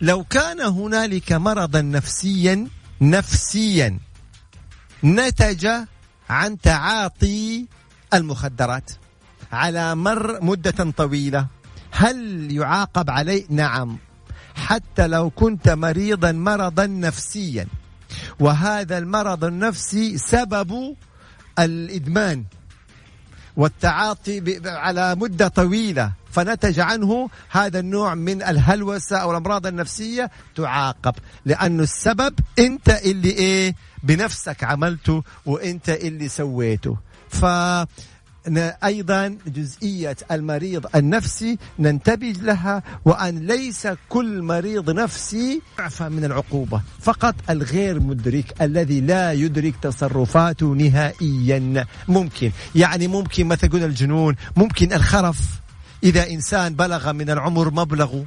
[0.00, 2.66] لو كان هنالك مرضا نفسيا
[3.00, 3.98] نفسيا
[5.04, 5.68] نتج
[6.30, 7.66] عن تعاطي
[8.14, 8.90] المخدرات
[9.52, 11.59] على مر مدة طويلة.
[11.90, 13.98] هل يعاقب عليه؟ نعم.
[14.54, 17.66] حتى لو كنت مريضا مرضا نفسيا.
[18.40, 20.96] وهذا المرض النفسي سبب
[21.58, 22.44] الإدمان
[23.56, 26.12] والتعاطي على مدة طويلة.
[26.30, 31.14] فنتج عنه هذا النوع من الهلوسة أو الأمراض النفسية تعاقب.
[31.44, 36.96] لأنه السبب أنت اللي إيه؟ بنفسك عملته وأنت اللي سويته.
[37.28, 37.44] ف
[38.84, 47.34] أيضا جزئية المريض النفسي ننتبه لها وأن ليس كل مريض نفسي يعفى من العقوبة فقط
[47.50, 51.86] الغير مدرك الذي لا يدرك تصرفاته نهائيا.
[52.08, 55.38] ممكن يعني ممكن مثلا الجنون ممكن الخرف.
[56.04, 58.24] إذا إنسان بلغ من العمر مبلغه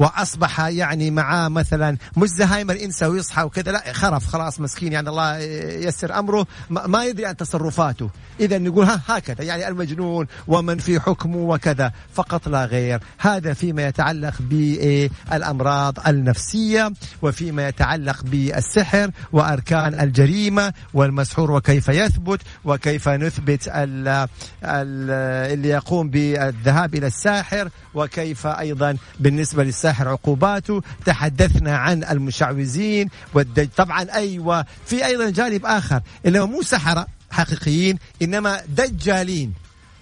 [0.00, 5.38] وأصبح يعني معاه مثلا مش زهايمر إنسى ويصحى وكذا لا خرف خلاص مسكين يعني الله
[5.86, 6.46] يسر أمره.
[6.70, 8.10] ما يدري عن تصرفاته.
[8.40, 13.00] إذا نقول ها هكذا يعني المجنون ومن في حكمه وكذا فقط لا غير.
[13.18, 23.68] هذا فيما يتعلق بالأمراض النفسية وفيما يتعلق بالسحر وأركان الجريمة والمسحور وكيف يثبت وكيف نثبت
[23.68, 25.10] ال ال
[25.52, 30.82] اللي يقوم بالذهاب إلى الساحر وكيف أيضا بالنسبة للساحر عقوباته.
[31.06, 34.64] تحدثنا عن المشعوذين والدج طبعا أيوه.
[34.86, 39.52] في أيضا جانب آخر اللي هو مو سحرة حقيقيين إنما دجالين.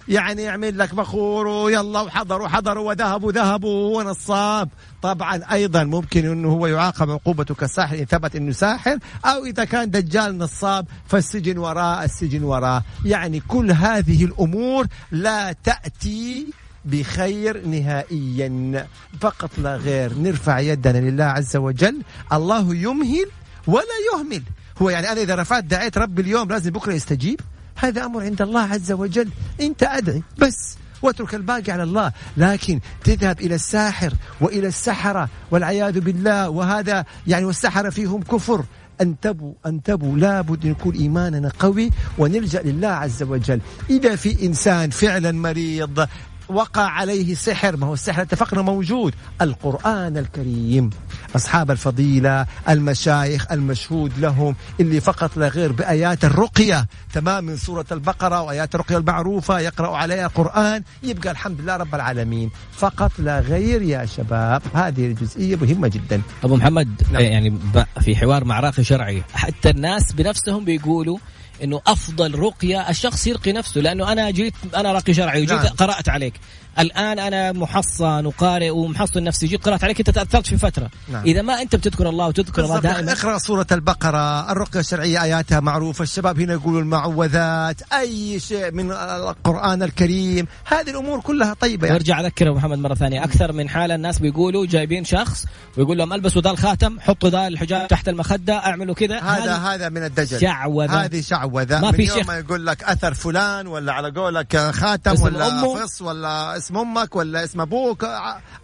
[0.07, 4.69] يعني يعمل لك بخور ويلا وحضروا حضروا وذهبوا ذهبوا ونصاب.
[5.01, 9.91] طبعا أيضا ممكن إنه هو يعاقب عقوبته كساحر إن ثبت إنه ساحر أو إذا كان
[9.91, 12.83] دجال نصاب فالسجن وراء السجن وراء.
[13.05, 16.47] يعني كل هذه الأمور لا تأتي
[16.91, 18.87] بخير نهائيا.
[19.21, 22.01] فقط لا غير نرفع يدنا لله عز وجل.
[22.33, 23.25] الله يمهل
[23.67, 24.43] ولا يهمل.
[24.81, 27.39] هو يعني أنا إذا رفعت دعيت ربي اليوم لازم بكرة يستجيب؟
[27.75, 29.29] هذا أمر عند الله عز وجل.
[29.61, 32.11] أنت أدعي بس واترك الباقي على الله.
[32.37, 36.49] لكن تذهب إلى الساحر وإلى السحرة والعياذ بالله.
[36.49, 38.63] وهذا يعني والسحرة فيهم كفر.
[39.01, 40.17] انتبهوا انتبهوا.
[40.17, 43.61] لابد يكون إيماننا قوي ونلجأ لله عز وجل.
[43.89, 46.07] إذا في إنسان فعلا مريض
[46.49, 49.13] وقع عليه سحر ما هو السحر اتفقنا موجود.
[49.41, 50.89] القرآن الكريم.
[51.35, 56.87] أصحاب الفضيلة المشايخ المشهود لهم اللي فقط لا غير بآيات الرقية.
[57.13, 62.49] تمام من سورة البقرة وآيات الرقية المعروفة يقرأ عليها القرآن يبقى الحمد لله رب العالمين.
[62.71, 64.61] فقط لا غير يا شباب.
[64.73, 66.21] هذه الجزئية مهمة جدا.
[66.43, 67.21] أبو محمد نعم.
[67.21, 67.53] يعني
[68.01, 71.17] في حوار مع راقي شرعي حتى الناس بنفسهم بيقولوا
[71.63, 75.67] إنه أفضل رقية الشخص يرقي نفسه لأنه أنا جيت أنا راقي شرعي وجيت نعم.
[75.67, 76.33] قرأت عليك
[76.79, 80.89] الآن أنا محصن وقارئ ومحصن نفسي جيت قرات عليك أنت تأثرت في فترة.
[81.11, 81.23] نعم.
[81.23, 83.11] إذا ما أنت بتذكر الله وتذكر الله دائما.
[83.11, 89.83] اقرأ سورة البقرة الرقية الشرعية آياتها معروفة الشباب هنا يقولوا المعوذات أي شيء من القرآن
[89.83, 90.47] الكريم.
[90.65, 91.97] هذه الأمور كلها طيبة يعني.
[91.97, 95.45] وارجع أذكر محمد مرة ثانية أكثر من حالة الناس بيقولوا جايبين شخص
[95.77, 99.19] ويقول لهم ألبسوا ذا الخاتم حطوا ذا الحجاب تحت المخدة أعملوا كذا.
[99.19, 100.41] هذا هذا من الدجل.
[100.41, 101.05] شعوذة.
[101.05, 101.79] هذه شعوذة.
[101.79, 105.85] ما في شيخ ما يقول لك أثر فلان ولا على قولك خاتم ولا.
[105.85, 108.03] فص ولا اسم أمك ولا اسم أبوك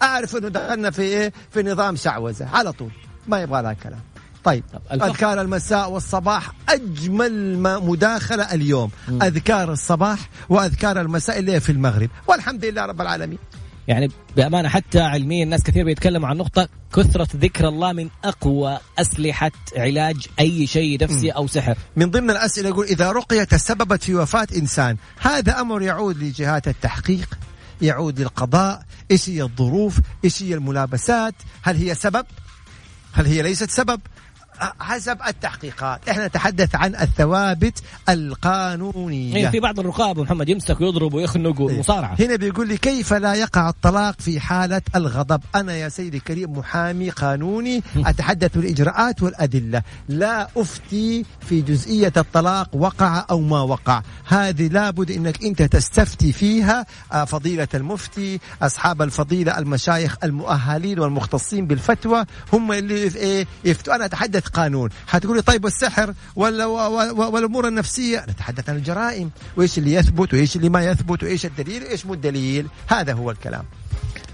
[0.02, 2.92] أعرف إنه دخلنا في إيه؟ في نظام شعوذة على طول
[3.28, 4.00] ما يبغى لها كلام.
[4.44, 8.92] طيب أذكار المساء والصباح أجمل ما مداخلة اليوم.
[9.08, 9.24] م.
[9.24, 12.10] أذكار الصباح وأذكار المساء اللي في المغرب.
[12.28, 13.40] والحمد لله رب العالمين.
[13.88, 19.52] يعني بأمانة حتى علميا الناس كثير بيتكلموا عن نقطة كثرة ذكر الله من أقوى أسلحة
[19.78, 21.78] علاج أي شيء نفسي أو سحر.
[21.96, 27.30] من ضمن الأسئلة يقول إذا رقية تسببت في وفاة إنسان، هذا أمر يعود لجهات التحقيق،
[27.82, 32.26] يعود للقضاء، إيش هي الظروف، إيش هي الملابسات، هل هي سبب؟
[33.14, 34.02] هل هي ليست سبب؟
[34.80, 36.10] حسب التحقيقات.
[36.10, 39.36] إحنا نتحدث عن الثوابت القانونية.
[39.36, 42.16] إيه، في بعض الرقاب محمد يمسك ويضرب ويخنق ومصارعة.
[42.20, 47.10] هنا بيقول لي كيف لا يقع الطلاق في حالة الغضب؟ أنا يا سيدي الكريم محامي
[47.10, 49.82] قانوني أتحدث بالإجراءات والأدلة.
[50.10, 54.02] لا أفتي في جزئية الطلاق وقع أو ما وقع.
[54.26, 56.86] هذه لابد أنك أنت تستفتي فيها.
[57.12, 63.96] آه، فضيلة المفتي أصحاب الفضيلة المشايخ المؤهلين والمختصين بالفتوى هم اللي إيه يفتوا.
[63.96, 64.90] أنا أتحدث قانون.
[65.08, 69.32] حتقولي طيب والسحر ولا والأمور النفسية؟ نتحدث عن الجرائم.
[69.58, 73.66] وإيش اللي يثبت وإيش اللي ما يثبت وإيش الدليل وإيش مو الدليل؟ هذا هو الكلام.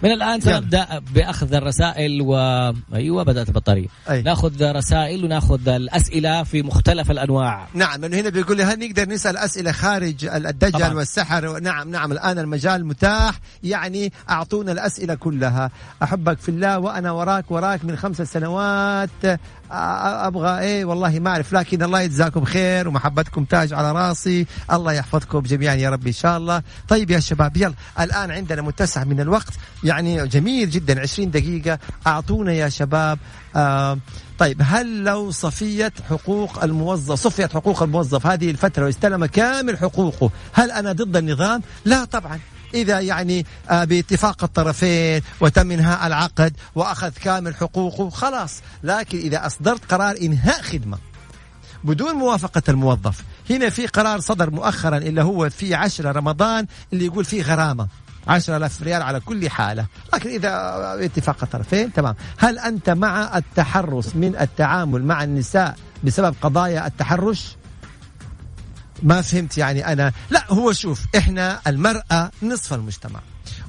[0.04, 2.36] من الآن سنبدأ بأخذ الرسائل و
[2.93, 3.88] أيوه بدأت البطارية.
[4.10, 4.21] أي.
[4.21, 7.67] نأخذ رسائل ونأخذ الأسئلة في مختلف الأنواع.
[7.74, 10.93] نعم لأنه هنا بيقول لي هل نقدر نسأل أسئلة خارج الدجل طبعا.
[10.93, 13.39] والسحر؟ نعم نعم الآن المجال متاح.
[13.63, 15.71] يعني أعطونا الأسئلة كلها.
[16.04, 19.39] أحبك في الله وأنا وراك وراك من خمس سنوات.
[19.71, 24.45] أبغى إيه والله ما أعرف لكن الله يجزاكم خير ومحبتكم تاج على راسي.
[24.71, 26.62] الله يحفظكم جميعا يا رب إن شاء الله.
[26.88, 29.50] طيب يا شباب يلا الآن عندنا متسع من الوقت.
[29.83, 30.99] يعني جميل جدا.
[30.99, 31.79] 20 دقيقة.
[32.07, 33.19] أعطونا يا شباب.
[33.55, 33.97] آه
[34.39, 40.71] طيب هل لو صفيت حقوق الموظف صفيت حقوق الموظف هذه الفترة واستلم كامل حقوقه هل
[40.71, 42.39] أنا ضد النظام؟ لا طبعا.
[42.73, 48.61] إذا يعني آه، باتفاق الطرفين وتم إنهاء العقد وأخذ كامل حقوقه خلاص.
[48.83, 50.97] لكن إذا أصدرت قرار إنهاء خدمة
[51.83, 57.25] بدون موافقة الموظف هنا في قرار صدر مؤخرا اللي هو في 10 رمضان اللي يقول
[57.25, 57.87] فيه غرامة.
[58.28, 59.86] 10000 ريال على كل حالة.
[60.13, 60.52] لكن إذا
[61.06, 62.15] اتفاق الطرفين تمام.
[62.38, 67.56] هل أنت مع التحرص من التعامل مع النساء بسبب قضايا التحرش؟
[69.04, 70.12] ما فهمت يعني أنا.
[70.30, 73.19] لا هو شوف إحنا المرأة نصف المجتمع.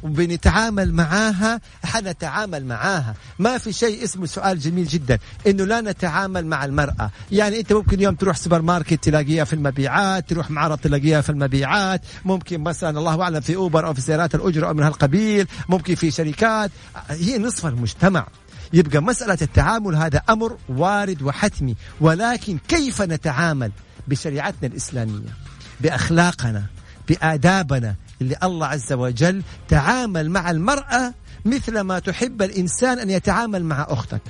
[0.02, 3.14] وبنتعامل معاها حنتعامل معاها.
[3.38, 7.10] ما في شيء اسمه سؤال جميل جدا إنه لا نتعامل مع المرأة.
[7.32, 12.00] يعني أنت ممكن يوم تروح سوبر ماركت تلاقيها في المبيعات تروح معرض تلاقيها في المبيعات
[12.24, 16.10] ممكن مثلا الله أعلم في أوبر أو في سيارات الأجرة أو من هالقبيل ممكن في
[16.10, 16.70] شركات.
[17.08, 18.26] هي نصف المجتمع.
[18.72, 23.72] يبقى مسألة التعامل هذا أمر وارد وحتمي ولكن كيف نتعامل
[24.08, 25.28] بشريعتنا الإسلامية؟
[25.80, 26.64] بأخلاقنا
[27.08, 33.86] بآدابنا اللي الله عز وجل تعامل مع المرأة مثل ما تحب الإنسان أن يتعامل مع
[33.88, 34.20] أختك.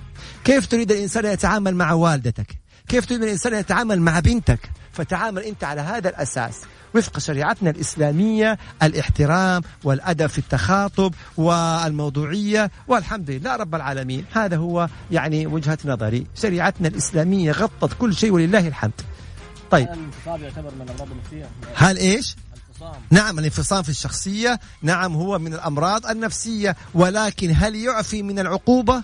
[0.45, 2.59] كيف تريد الإنسان أن يتعامل مع والدتك؟
[2.89, 6.61] كيف تريد الإنسان أن يتعامل مع بنتك؟ فتعامل أنت على هذا الأساس.
[6.95, 14.25] وفق شريعتنا الإسلامية الاحترام والأدب في التخاطب والموضوعية والحمد لله رب العالمين.
[14.33, 16.27] هذا هو يعني وجهة نظري.
[16.35, 19.01] شريعتنا الإسلامية غطت كل شيء ولله الحمد.
[19.71, 19.89] طيب.
[19.89, 22.37] الانفصام يعتبر من الامراض النفسيه هل إيش؟
[23.11, 29.03] نعم الانفصام في الشخصية نعم هو من الأمراض النفسية ولكن هل يعفي من العقوبة؟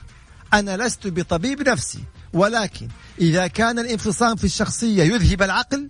[0.54, 2.88] أنا لست بطبيب نفسي ولكن
[3.20, 5.88] إذا كان الانفصام في الشخصية يذهب العقل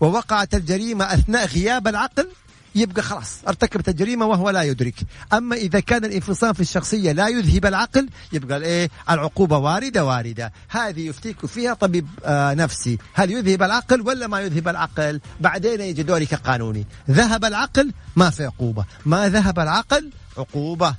[0.00, 2.28] ووقعت الجريمة أثناء غياب العقل
[2.74, 4.94] يبقى خلاص ارتكبت الجريمه وهو لا يدرك.
[5.32, 10.52] أما إذا كان الانفصام في الشخصية لا يذهب العقل يبقى الايه العقوبة واردة واردة.
[10.68, 12.98] هذه يفتيك فيها طبيب آه نفسي.
[13.14, 18.44] هل يذهب العقل ولا ما يذهب العقل؟ بعدين يجي دوري كقانوني ذهب العقل ما في
[18.44, 18.84] عقوبة.
[19.06, 20.94] ما ذهب العقل؟ عقوبة.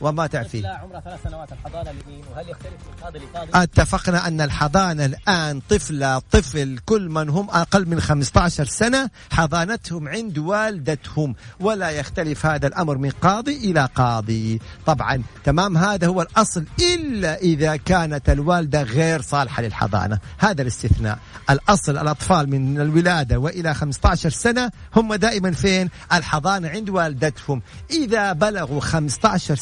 [0.00, 1.92] وما تعفيه لا عمرها ثلاث سنوات الحضانة
[2.30, 7.88] وهل يختلف من قاضي لقاضي؟ اتفقنا أن الحضانة الآن طفلة طفل كل من هم أقل
[7.88, 14.60] من 15 سنة حضانتهم عند والدتهم ولا يختلف هذا الأمر من قاضي إلى قاضي.
[14.86, 20.18] طبعا تمام هذا هو الأصل إلا إذا كانت الوالدة غير صالحة للحضانة.
[20.38, 21.18] هذا الاستثناء.
[21.50, 27.62] الأصل الأطفال من الولادة وإلى 15 سنة هم دائما فين؟ الحضانة عند والدتهم.
[27.90, 29.54] إذا بلغوا 15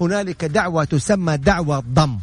[0.00, 2.18] هنالك دعوة تسمى دعوة ضم.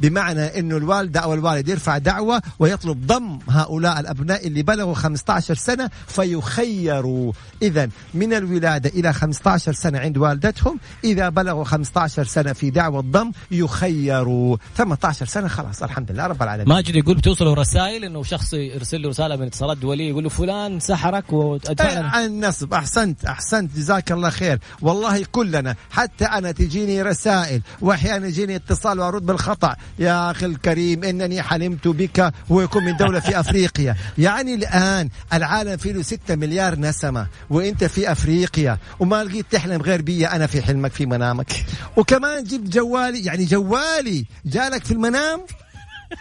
[0.00, 5.90] بمعنى إنه الوالده أو الوالد يرفع دعوة ويطلب ضم هؤلاء الأبناء اللي بلغوا 15 سنة
[6.06, 7.32] فيخيروا.
[7.62, 13.32] اذا من الولادة إلى 15 سنة عند والدتهم إذا بلغوا 15 سنة في دعوة ضم
[13.50, 14.56] يخيروا.
[14.76, 16.68] 18 سنة خلاص الحمد لله رب العالمين.
[16.68, 20.80] ماجد يقول بتوصله رسائل إنه شخص يرسل له رسالة من اتصالات دولية يقول له فلان
[20.80, 24.58] سحرك وأدفع أي النصب أحسنت أحسنت جزاك الله خير.
[24.82, 29.76] والله كلنا حتى أنا تجيني رسائل وأحيانا يجيني اتصال وأرد بالخطأ.
[29.98, 33.96] يا أخي الكريم إنني حلمت بك ويكون من دولة في أفريقيا.
[34.18, 40.02] يعني الآن العالم فيه له 6 مليار نسمة وأنت في أفريقيا وما لقيت تحلم غير
[40.02, 41.52] بي أنا في حلمك في منامك.
[41.96, 45.40] وكمان جبت جوالي يعني جوالي جالك في المنام؟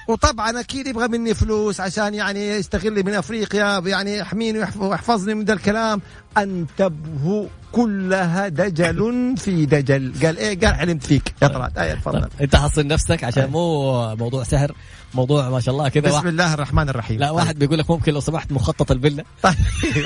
[0.07, 5.45] وطبعا أكيد يبغى مني فلوس عشان يعني يستغل من أفريقيا يعني يحميني ويحف- ويحفظني من
[5.45, 6.01] ذا الكلام.
[6.37, 10.13] أنتبه كلها دجل في دجل.
[10.23, 11.33] قال إيه؟ قال حلمت فيك.
[11.41, 11.77] يا طلعت.
[11.77, 14.71] إيه تفضل طيب، أنت حصن نفسك عشان مو موضوع سحر
[15.13, 17.19] موضوع ما شاء الله كذا بسم واحد الله الرحمن الرحيم.
[17.19, 19.23] لا واحد بيقول لك ممكن لو سمحت مخطط الفيلا.
[19.43, 19.55] طيب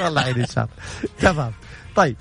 [0.03, 1.51] والله عيد ان شاء الله تمام.
[1.95, 2.15] طيب.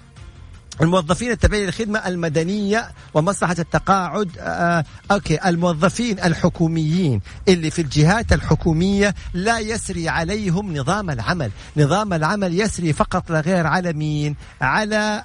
[0.83, 9.59] الموظفين التابعين للخدمة المدنية ومصلحة التقاعد آه أوكي الموظفين الحكوميين اللي في الجهات الحكومية لا
[9.59, 11.51] يسري عليهم نظام العمل.
[11.77, 15.25] نظام العمل يسري فقط لا غير على مين؟ على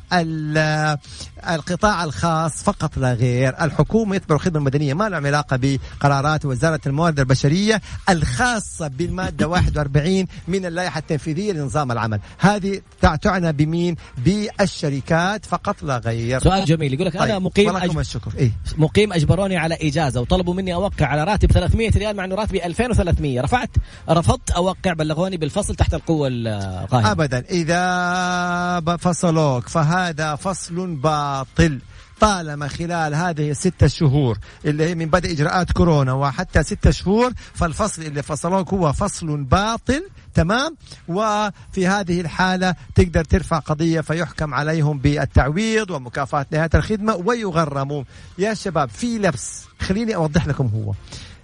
[1.49, 3.55] القطاع الخاص فقط لا غير.
[3.61, 10.65] الحكومة يتبع الخدمة المدنية ما له علاقة بقرارات وزارة الموارد البشرية الخاصة بالمادة 41 من
[10.65, 12.19] اللائحة التنفيذية لنظام العمل.
[12.39, 16.39] هذه تع- تعنى بمين؟ بالشركات فقط لا غير.
[16.43, 16.93] سؤال جميل.
[16.93, 17.97] يقول لك أنا طيب، مقيم ولكم أج...
[17.97, 18.31] الشكر.
[18.37, 22.65] إيه؟ مقيم أجبروني على إجازة وطلبوا مني أوقع على راتب 300 ريال مع إنه راتبي
[22.65, 23.69] 2300 رفعت
[24.09, 27.11] رفضت أوقع بلغوني بالفصل تحت القوة القاهرة.
[27.11, 27.43] ابدا.
[27.49, 30.95] إذا ب- فصلوك فهذا فصل
[31.35, 31.79] باطل.
[32.19, 38.01] طالما خلال هذه الستة شهور اللي هي من بدء إجراءات كورونا وحتى ستة شهور فالفصل
[38.01, 40.77] اللي فصلوك هو فصل باطل تمام؟
[41.07, 48.05] وفي هذه الحالة تقدر ترفع قضية فيحكم عليهم بالتعويض ومكافأة نهاية الخدمة ويغرمون.
[48.37, 50.93] يا شباب في لبس خليني أوضح لكم هو.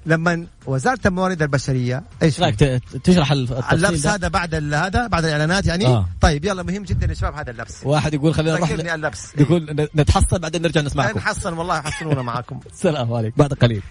[0.05, 2.55] لما وزارة الموارد البشرية إيش رايك
[3.03, 6.05] تشرح التفصيل اللبس؟ هذا بعد ال- هذا بعد الإعلانات يعني؟ آه.
[6.21, 7.85] طيب يلا مهم جدا يا شباب هذا اللبس.
[7.85, 9.27] واحد يقول خلينا نروح اللبس.
[9.37, 11.17] يقول ن- نتحصل بعدين نرجع نسمعكم.
[11.17, 12.59] نحصل والله يحصلونا معاكم.
[12.73, 13.35] السلام عليكم.
[13.37, 13.81] بعد قليل.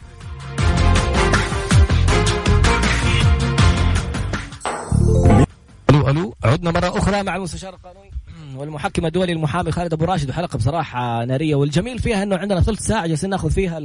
[6.06, 8.09] حلو عدنا مرة أخرى مع المستشار القانوني.
[8.56, 11.54] والمحكم الدولي المحامي خالد أبو راشد وحلقه بصراحة نارية.
[11.54, 13.78] والجميل فيها إنه عندنا ثلث ساعة جالسين نأخذ فيها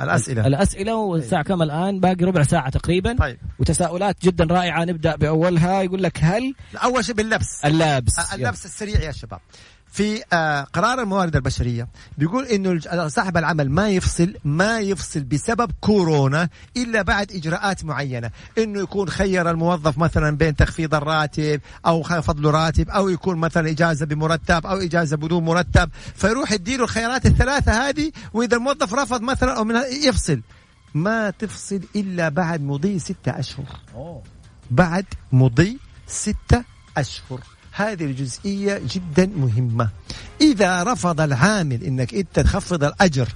[0.00, 0.46] الأسئلة.
[0.46, 3.16] الأسئلة والساعة كم الآن؟ باقي ربع ساعة تقريبا.
[3.18, 3.38] طيب.
[3.58, 4.84] وتساؤلات جدا رائعة.
[4.84, 5.82] نبدأ بأولها.
[5.82, 6.54] يقول لك هل
[6.84, 7.64] أول شيء باللبس.
[7.64, 9.40] اللبس اللبس السريع يا شباب.
[9.92, 11.88] في آه، قرار الموارد البشرية.
[12.18, 18.30] بيقول إنه صاحب العمل ما يفصل ما يفصل بسبب كورونا إلا بعد إجراءات معينة.
[18.58, 23.70] إنه يكون خير الموظف مثلا بين تخفيض الراتب أو خفض له راتب أو يكون مثلا
[23.70, 25.90] إجازة بمرتب أو إجازة بدون مرتب.
[26.14, 29.74] فيروح يديله الخيارات الثلاثة هذه وإذا الموظف رفض مثلا أو من
[30.04, 30.40] يفصل.
[30.94, 33.64] ما تفصل إلا بعد مضي ستة أشهر.
[34.70, 36.64] بعد مضي ستة
[36.96, 37.40] أشهر.
[37.72, 39.88] هذه الجزئية جدا مهمة.
[40.40, 43.28] إذا رفض العامل أنك أنت تخفض الأجر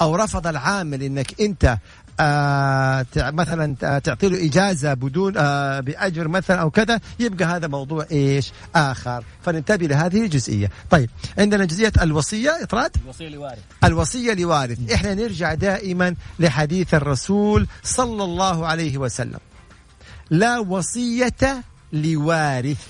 [0.00, 1.78] أو رفض العامل أنك أنت
[2.20, 8.52] آه مثلا تعطي له إجازة بدون آه بأجر مثلا أو كذا يبقى هذا موضوع إيش؟
[8.74, 9.24] آخر.
[9.42, 10.70] فننتبه لهذه الجزئية.
[10.90, 13.62] طيب عندنا جزئية الوصية اطراد الوصية لوارث.
[13.84, 14.92] الوصية لوارث.
[14.92, 19.40] إحنا نرجع دائما لحديث الرسول صلى الله عليه وسلم.
[20.30, 21.62] لا وصية
[21.92, 22.86] لوارث.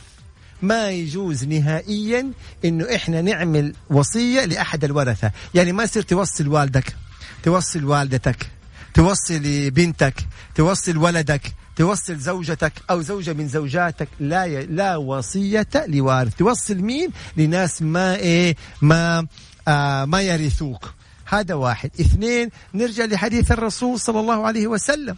[0.62, 2.30] ما يجوز نهائيا
[2.64, 5.30] إنه إحنا نعمل وصية لأحد الورثة.
[5.54, 6.96] يعني ما يصير توصي والدك
[7.42, 8.50] توصي والدتك
[8.94, 10.14] توصي بنتك
[10.54, 14.08] توصي ولدك توصل زوجتك أو زوجة من زوجاتك.
[14.20, 14.66] لا ي...
[14.66, 16.36] لا وصية لوارث.
[16.36, 19.26] توصل مين؟ لناس ما إيه ما
[19.68, 20.92] آه ما يرثوك.
[21.26, 21.90] هذا واحد.
[22.00, 25.16] اثنين نرجع لحديث الرسول صلى الله عليه وسلم.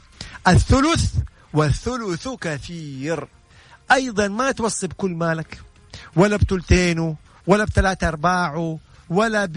[0.48, 1.12] الثلث
[1.54, 3.28] والثلث كثير.
[3.92, 5.60] أيضا ما توصي بكل مالك
[6.16, 7.16] ولا بثلثينه
[7.46, 8.78] ولا بثلاثة أرباعه
[9.10, 9.48] ولا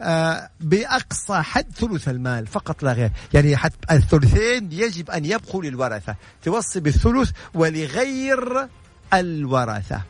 [0.00, 3.10] آه، بأقصى حد ثلث المال فقط لا غير.
[3.34, 6.16] يعني حتى الثلثين يجب أن يبقوا للورثة.
[6.42, 8.68] توصي بالثلث ولغير
[9.14, 10.02] الورثة.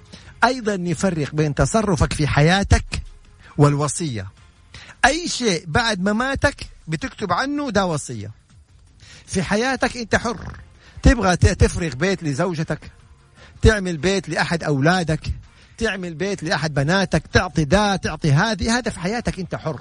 [0.44, 2.84] أيضا نفرق بين تصرفك في حياتك
[3.58, 4.26] والوصية.
[5.04, 8.30] أي شيء بعد مماتك بتكتب عنه ده وصية.
[9.26, 10.56] في حياتك أنت حر.
[11.02, 12.90] تبغى تفرغ بيت لزوجتك؟
[13.62, 15.20] تعمل بيت لأحد أولادك
[15.78, 19.80] تعمل بيت لأحد بناتك تعطي ده تعطي هذه هذا في حياتك أنت حر.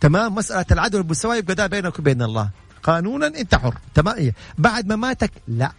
[0.00, 2.50] تمام؟ مسألة العدل والمساواة يبقى ده بينك وبين الله.
[2.82, 3.78] قانونا أنت حر.
[3.94, 4.34] تمام؟ إيه.
[4.58, 5.72] بعد مماتك لا.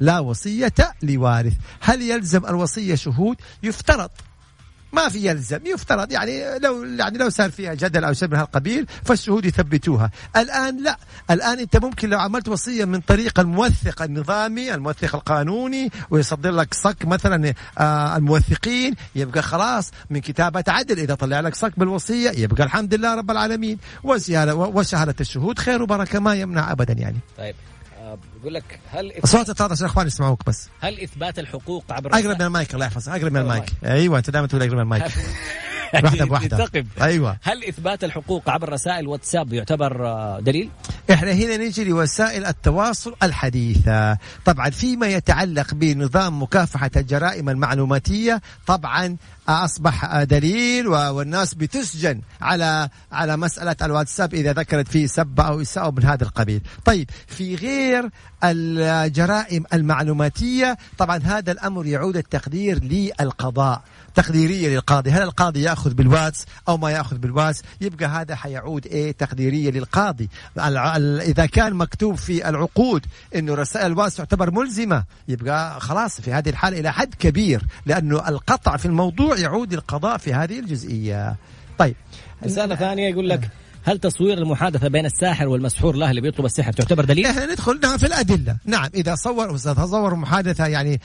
[0.00, 1.52] لا وصية لوارث.
[1.80, 4.10] هل يلزم الوصية شهود؟ يفترض.
[4.96, 5.60] ما في يلزم.
[5.66, 10.10] يفترض يعني لو يعني لو صار فيها جدل أو شيء من هالقبيل فالشهود يثبتوها.
[10.36, 10.96] الآن لا.
[11.30, 17.04] الآن أنت ممكن لو عملت وصية من طريق الموثق النظامي الموثق القانوني ويصدر لك صك
[17.04, 20.98] مثلا آه الموثقين يبقى خلاص من كتابة عدل.
[20.98, 23.78] إذا طلع لك صك بالوصية يبقى الحمد لله رب العالمين.
[24.04, 27.18] وشهادة الشهود خير وبركة ما يمنع ابدا يعني.
[27.38, 27.54] طيب
[28.40, 30.68] بقول لك هل صوت التواضع عشان إخواني يسمعوك بس.
[30.80, 33.12] هل إثبات الحقوق عبر أقرب من المايك الله يحفظك.
[33.12, 33.72] أقرب من المايك.
[33.84, 35.04] أيوه أنت دائما تقول أقرب من المايك.
[36.04, 36.68] واحدة بواحدة.
[37.00, 37.38] أيوه.
[37.42, 40.70] هل إثبات الحقوق عبر رسائل واتساب يعتبر آه، دليل؟
[41.10, 44.18] إحنا هنا نجي لوسائل التواصل الحديثة.
[44.44, 49.16] طبعا فيما يتعلق بنظام مكافحة الجرائم المعلوماتية طبعا
[49.48, 56.04] أصبح دليل والناس بتسجن على على مسألة الواتساب إذا ذكرت فيه سب أو إساءة من
[56.04, 56.60] هذا القبيل.
[56.84, 58.10] طيب في غير
[58.44, 60.76] الجرائم المعلوماتية.
[60.98, 63.82] طبعا هذا الأمر يعود التقدير للقضاء.
[64.14, 65.10] تقديرية للقاضي.
[65.10, 70.28] هل القاضي يأخذ بالواتس أو ما يأخذ بالواتس؟ يبقى هذا حيعود إيه؟ تقديرية للقاضي.
[71.20, 76.80] إذا كان مكتوب في العقود إنه رسائل الواتس تعتبر ملزمة يبقى خلاص في هذه الحالة
[76.80, 81.36] إلى حد كبير لأنه القطع في الموضوع يعود للقضاء في هذه الجزئية.
[81.78, 81.96] طيب.
[82.44, 83.48] رساله ثانية يقول لك
[83.86, 88.06] هل تصوير المحادثة بين الساحر والمسحور له اللي بيطلب السحر تعتبر دليل؟ إحنا ندخل في
[88.06, 91.00] الأدلة، نعم إذا صور تصور محادثة يعني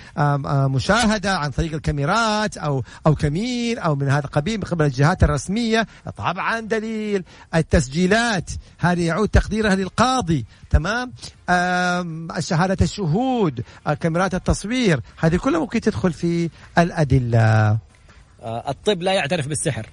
[0.48, 5.88] مشاهدة عن طريق الكاميرات أو أو كمين أو من هذا القبيل من قبل الجهات الرسمية
[6.18, 7.24] طبعا دليل،
[7.56, 11.14] التسجيلات هذه يعود تقديرها للقاضي، تمام؟
[12.40, 13.64] شهادة الشهود،
[14.00, 17.78] كاميرات التصوير، هذه كلها ممكن تدخل في الأدلة.
[18.42, 19.88] آه، الطب لا يعترف بالسحر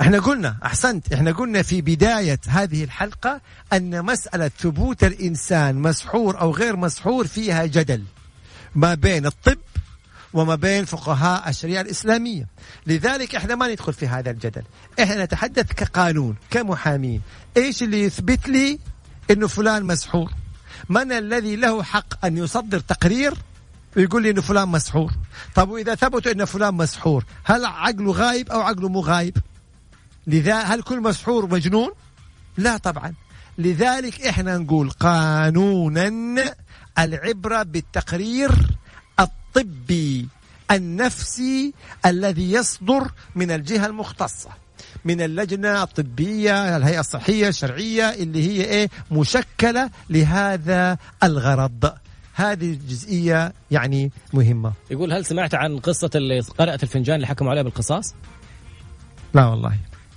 [0.00, 3.40] إحنا قلنا أحسنت إحنا قلنا في بداية هذه الحلقة
[3.72, 8.04] أن مسألة ثبوت الإنسان مسحور أو غير مسحور فيها جدل
[8.74, 9.58] ما بين الطب
[10.32, 12.46] وما بين فقهاء الشريعة الإسلامية.
[12.86, 14.62] لذلك إحنا ما ندخل في هذا الجدل.
[15.02, 17.20] إحنا نتحدث كقانون كمحامين.
[17.56, 18.78] إيش اللي يثبت لي
[19.30, 20.32] إنه فلان مسحور؟
[20.88, 23.34] من الذي له حق أن يصدر تقرير
[23.96, 25.12] ويقول لي إنه فلان مسحور؟
[25.54, 29.36] طب وإذا ثبتوا ان فلان مسحور هل عقله غايب أو عقله مو غايب؟
[30.26, 31.90] لذا هل كل مسحور مجنون؟
[32.56, 33.14] لا طبعا.
[33.58, 36.54] لذلك إحنا نقول قانونا
[36.98, 38.50] العبرة بالتقرير
[39.20, 40.28] الطبي
[40.70, 41.74] النفسي
[42.06, 44.50] الذي يصدر من الجهة المختصة
[45.04, 51.92] من اللجنة الطبية الهيئة الصحية الشرعية اللي هي إيه؟ مشكلة لهذا الغرض.
[52.34, 54.72] هذه الجزئية يعني مهمة.
[54.90, 58.14] يقول هل سمعت عن قصة اللي قرأت الفنجان اللي حكموا عليها بالقصاص؟
[59.34, 59.74] لا والله.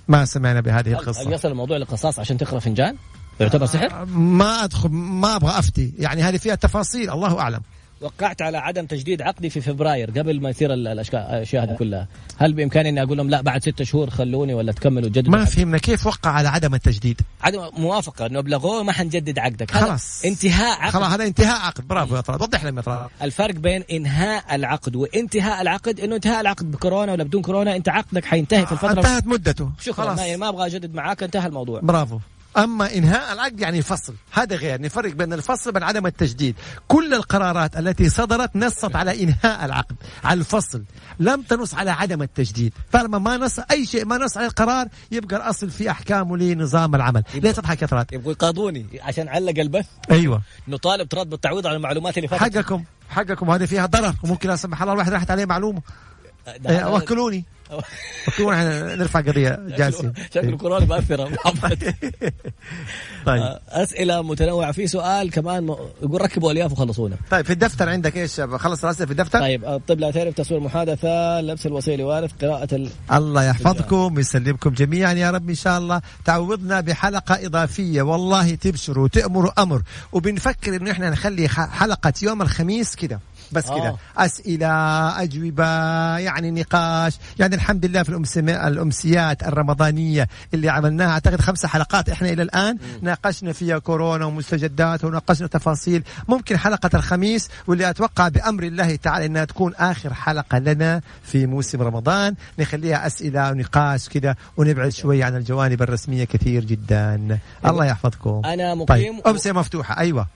[0.08, 2.96] ما سمعنا بهذه هل القصة يصل الموضوع للقصاص عشان تقرأ فنجان؟
[3.40, 7.60] يعتبر سحر؟ ما أدخل ما أبغى أفتي يعني هذه فيها تفاصيل الله أعلم
[8.00, 12.88] وقعت على عدم تجديد عقدي في فبراير قبل ما يصير الأشياء هذه كلها، هل بإمكاني
[12.88, 16.30] إني أقول لهم لا بعد ستة شهور خلوني ولا تكملوا جددوا ما؟ فهمنا كيف وقع
[16.30, 19.70] على عدم التجديد؟ عدم موافقة إنه ابلغوه ما حنجدد عقدك.
[19.70, 20.24] خلاص.
[20.24, 20.92] انتهاء عقد.
[20.92, 21.88] خلاص هذا انتهاء عقد.
[21.88, 26.40] برافو يا طلال وضح لنا يا طلال الفرق بين إنهاء العقد وانتهاء العقد إنه انتهاء
[26.40, 29.70] العقد بكورونا ولا بدون كورونا أنت عقدك حينتهي في الفترة انتهت مدته.
[29.80, 29.94] شكرا.
[29.94, 30.18] خلاص.
[30.38, 31.80] ما أبغى أجدد معاك انتهى الموضوع.
[31.80, 32.18] برافو.
[32.58, 34.80] أما إنهاء العقد يعني الفصل هذا غير.
[34.80, 36.54] نفرق بين الفصل وبين عدم التجديد.
[36.88, 40.84] كل القرارات التي صدرت نصت على إنهاء العقد على الفصل.
[41.20, 42.72] لم تنص على عدم التجديد.
[42.92, 47.22] طالما ما نص أي شيء ما نص على القرار يبقى الأصل في احكامه لنظام العمل.
[47.34, 50.42] ليه تضحك يا طراد يبغوا يقاضوني عشان علق البث؟ أيوه.
[50.68, 52.56] نطالب تراد بالتعويض على المعلومات اللي فاتت.
[52.56, 52.84] حقكم.
[53.08, 53.50] حقكم.
[53.50, 54.14] هذه فيها ضرر.
[54.24, 55.82] وممكن لا سمح الله الواحد راحت عليه معلومة.
[56.58, 57.44] ده- إيه، وكلوني.
[58.28, 61.28] وكلوني إحنا نرفع قضية جالسين شكله كورونا مؤثرة.
[61.28, 61.84] محمد
[63.26, 63.42] طيب.
[63.42, 64.72] آه، أسئلة متنوعة.
[64.72, 65.64] في سؤال كمان
[66.02, 67.16] يقول ركبوا الياف وخلصونا.
[67.30, 71.40] طيب في الدفتر عندك إيش خلص الأسئلة في الدفتر؟ طيب الطب لا تعرف تصوير محادثة
[71.40, 72.90] لبس الوصيه لوارث قراءة ال...
[73.12, 76.00] الله يحفظكم ويسلمكم جميعا يا رب إن شاء الله.
[76.24, 78.02] تعوضنا بحلقة إضافية.
[78.02, 79.82] والله تبشروا وتأمروا أمر.
[80.12, 83.20] وبنفكر إنه إحنا نخلي حلقة يوم الخميس كده.
[83.52, 83.98] بس كده آه.
[84.16, 84.68] أسئلة
[85.22, 85.64] أجوبة
[86.18, 87.18] يعني نقاش.
[87.38, 88.08] يعني الحمد لله في
[88.48, 91.10] الأمسيات الرمضانية اللي عملناها.
[91.10, 92.78] أعتقد خمسة حلقات إحنا إلى الآن.
[93.02, 96.02] ناقشنا فيها كورونا ومستجدات وناقشنا تفاصيل.
[96.28, 101.82] ممكن حلقة الخميس واللي أتوقع بأمر الله تعالى إنها تكون آخر حلقة لنا في موسم
[101.82, 102.34] رمضان.
[102.58, 107.38] نخليها أسئلة ونقاش كده ونبعد شوي عن الجوانب الرسمية كثير جدا.
[107.66, 108.42] الله يحفظكم.
[108.44, 109.98] أنا طيب مقيم أمسية مفتوحة.
[109.98, 110.26] أيوه.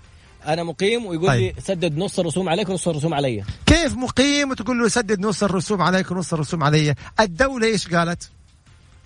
[0.47, 1.55] أنا مقيم ويقول طيب.
[1.57, 3.45] لي سدد نص الرسوم عليك ونص الرسوم علي.
[3.67, 8.31] كيف مقيم وتقول له سدد نص الرسوم عليك ونص الرسوم علي؟ الدولة إيش قالت؟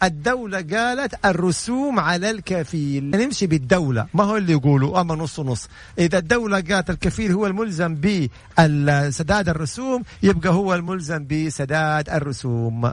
[0.03, 3.11] الدولة قالت الرسوم على الكفيل.
[3.11, 4.07] نمشي بالدولة.
[4.15, 5.69] ما هو اللي يقولوا؟ أما نص نص
[5.99, 12.93] إذا الدولة قالت الكفيل هو الملزم بسداد الرسوم يبقى هو الملزم بسداد الرسوم.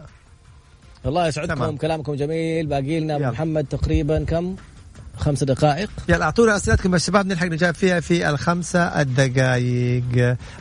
[1.06, 1.78] الله يسعدكم تمام.
[1.78, 2.68] كلامكم جميل.
[2.68, 3.32] باقي لنا.
[3.32, 4.56] محمد تقريبا كم؟
[5.18, 5.90] خمس دقائق.
[6.10, 10.04] يلا أعطونا أسئلتكم يا شباب نلحق نجاوب فيها في الخمسة الدقائق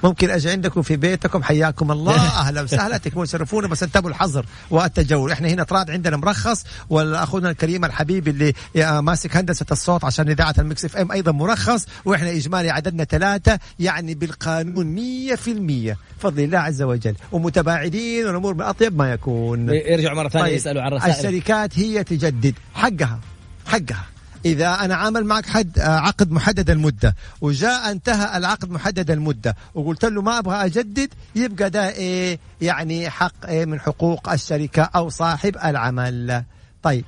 [0.05, 2.17] ممكن أجي عندكم في بيتكم حياكم الله.
[2.41, 5.33] أهلا وسهلا تكونوا تشرفونا بس انتبهوا الحظر والتجول.
[5.33, 10.55] إحنا هنا طراد عندنا مرخص واخونا الكريم الحبيب اللي يا- ماسك هندسة الصوت عشان إذاعة
[10.59, 16.83] المكس إف إم أيضا مرخص وإحنا إجمالي عددنا ثلاثة يعني بالقانون 100% بفضل الله عز
[16.83, 17.15] وجل.
[17.33, 19.69] ومتباعدين والأمور من أطيب ما يكون.
[19.75, 23.21] يرجعوا مرة ثانية يسألوا عن رسائل الشركات هي تجدد حقها
[23.67, 24.05] حقها.
[24.45, 27.17] إذا أنا عامل معك حد آه، عقد محدد المدة.
[27.41, 29.57] وجاء انتهى العقد محدد المدة.
[29.75, 35.09] وقلت له ما أبغى أجدد يبقى ده إيه؟ يعني حق إيه؟ من حقوق الشركة أو
[35.09, 36.45] صاحب العمل.
[36.83, 37.05] طيب.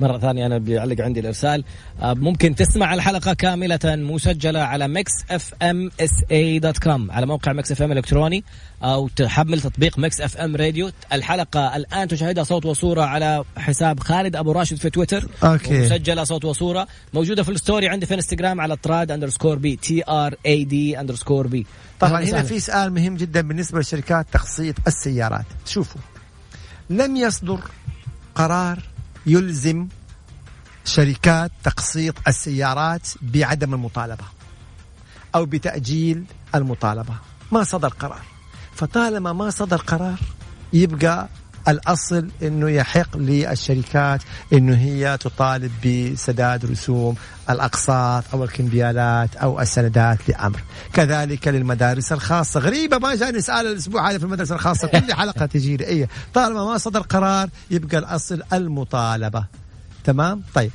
[0.00, 1.64] مرة ثانية أنا بيعلق عندي الإرسال.
[2.00, 7.72] آه، ممكن تسمع الحلقة كاملة مسجلة على Mix FM SA dot com على موقع Mix
[7.72, 8.44] FM الكتروني
[8.82, 14.52] أو تحمل تطبيق Mix FM Radio الحلقة الآن تشاهدها صوت وصورة على حساب خالد أبو
[14.52, 15.28] راشد في تويتر.
[15.44, 15.80] okay.
[15.80, 20.02] مسجلة صوت وصورة موجودة في ال story عندي في إنستغرام على طراد underscore B T
[20.08, 21.66] R A D underscore B
[22.00, 25.46] طبعا هنا في سؤال مهم جدا بالنسبة لشركات تقسيط السيارات.
[25.66, 26.00] شوفوا
[26.90, 27.60] لم يصدر
[28.34, 28.91] قرار
[29.26, 29.88] يلزم
[30.84, 34.24] شركات تقسيط السيارات بعدم المطالبة
[35.34, 37.14] أو بتأجيل المطالبة.
[37.52, 38.22] ما صدر قرار.
[38.74, 40.18] فطالما ما صدر قرار
[40.72, 41.28] يبقى
[41.68, 47.14] الأصل أنه يحق للشركات أنه هي تطالب بسداد رسوم
[47.50, 50.62] الأقساط أو الكمبيالات أو السندات لأمر.
[50.92, 52.60] كذلك للمدارس الخاصة.
[52.60, 54.88] غريبة ما جاني سؤال الأسبوع هذا في المدرسة الخاصة.
[54.88, 55.84] كل حلقة تجي لي.
[55.84, 59.44] إيه طالما ما صدر قرار يبقى الأصل المطالبة.
[60.04, 60.70] تمام؟ طيب.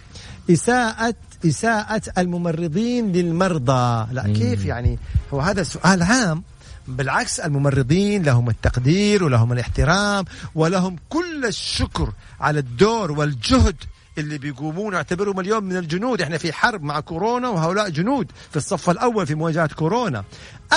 [0.51, 1.15] إساءة
[1.45, 4.07] إساءة الممرضين للمرضى.
[4.11, 4.99] لا كيف يعني؟
[5.33, 6.43] هو هذا سؤال عام.
[6.88, 10.25] بالعكس الممرضين لهم التقدير ولهم الاحترام
[10.55, 13.75] ولهم كل الشكر على الدور والجهد
[14.17, 14.93] اللي بيقومون.
[14.93, 16.21] نعتبرهم اليوم من الجنود.
[16.21, 20.23] إحنا في حرب مع كورونا وهؤلاء جنود في الصف الأول في مواجهة كورونا.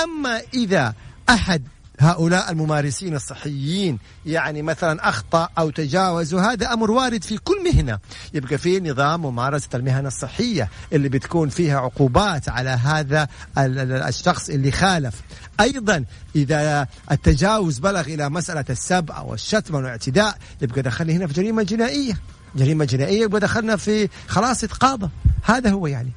[0.03, 0.93] أما إذا
[1.29, 1.63] أحد
[2.01, 3.99] هؤلاء الممارسين الصحيين.
[4.25, 7.99] يعني مثلا أخطأ أو تجاوز وهذا أمر وارد في كل مهنة.
[8.33, 13.27] يبقى في نظام ممارسة المهن الصحية اللي بتكون فيها عقوبات على هذا
[13.57, 15.21] الشخص اللي خالف.
[15.59, 21.33] أيضا إذا التجاوز بلغ إلى مسألة السب أو الشتم أو الاعتداء يبقى دخلنا هنا في
[21.33, 22.17] جريمة جنائية.
[22.55, 25.09] جريمة جنائية يبقى دخلنا في خلاص إتقاضة
[25.43, 26.11] هذا هو يعني.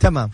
[0.00, 0.30] تمام.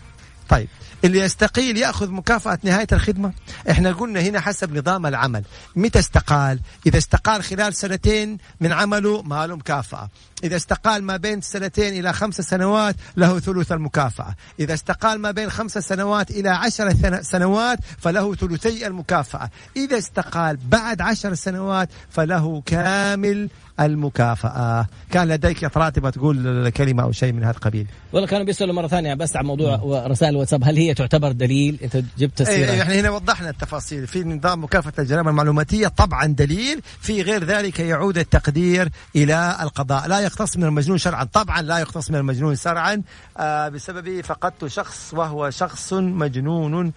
[0.49, 0.67] طيب.
[1.03, 3.33] اللي يستقيل يأخذ مكافأة نهاية الخدمة.
[3.69, 5.43] إحنا قلنا هنا حسب نظام العمل.
[5.75, 10.09] متى استقال؟ إذا استقال خلال سنتين من عمله ما له مكافأة.
[10.43, 14.35] إذا استقال ما بين سنتين إلى خمس سنوات له ثلث المكافأة.
[14.59, 19.49] إذا استقال ما بين خمس سنوات إلى عشر سنوات فله ثلثي المكافأة.
[19.77, 23.49] إذا استقال بعد عشر سنوات فله كامل
[23.79, 24.87] المكافأة.
[25.11, 29.13] كان لديك تبغى تقول كلمة أو شيء من هذا القبيل؟ والله كانوا بيسألوا مرة ثانية
[29.13, 32.71] بس عن موضوع رسائل الواتساب هل هي تعتبر دليل؟ أنت جبت السيرة.
[32.71, 34.07] إحنا يعني هنا وضحنا التفاصيل.
[34.07, 40.07] في نظام مكافأة الجرائم المعلوماتية طبعا دليل في غير ذلك يعود التقدير إلى القضاء.
[40.07, 43.01] لا يختص من المجنون شرعا طبعا لا يختص من المجنون شرعا.
[43.37, 46.93] آه بسبب فقدت شخص وهو شخص مجنون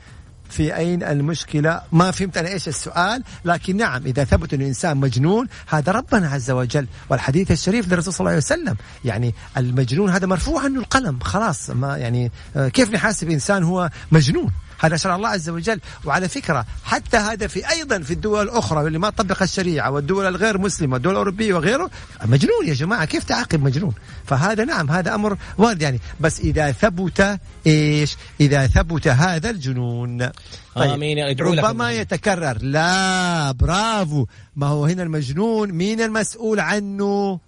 [0.48, 5.46] في أين المشكلة؟ ما فهمت أنا إيش السؤال لكن نعم إذا ثبت أن الإنسان مجنون
[5.66, 8.76] هذا ربنا عز وجل والحديث الشريف للرسول صلى الله عليه وسلم.
[9.04, 14.50] يعني المجنون هذا مرفوع عنه القلم خلاص ما يعني آه، كيف نحاسب إنسان هو مجنون؟
[14.78, 18.98] هذا شرع الله عز وجل وعلى فكرة حتى هذا في أيضا في الدول الأخرى اللي
[18.98, 21.90] ما تطبق الشريعة والدول الغير مسلمة والدول الأوروبية وغيره
[22.24, 26.00] مجنون يا جماعة كيف تعاقب مجنون؟ فهذا نعم هذا أمر وارد يعني.
[26.20, 30.30] بس إذا ثبت إيش؟ إذا ثبت هذا الجنون.
[30.74, 32.58] طيب آمين ربما يتكرر.
[32.62, 34.26] لا برافو.
[34.56, 37.40] ما هو هنا المجنون مين المسؤول عنه.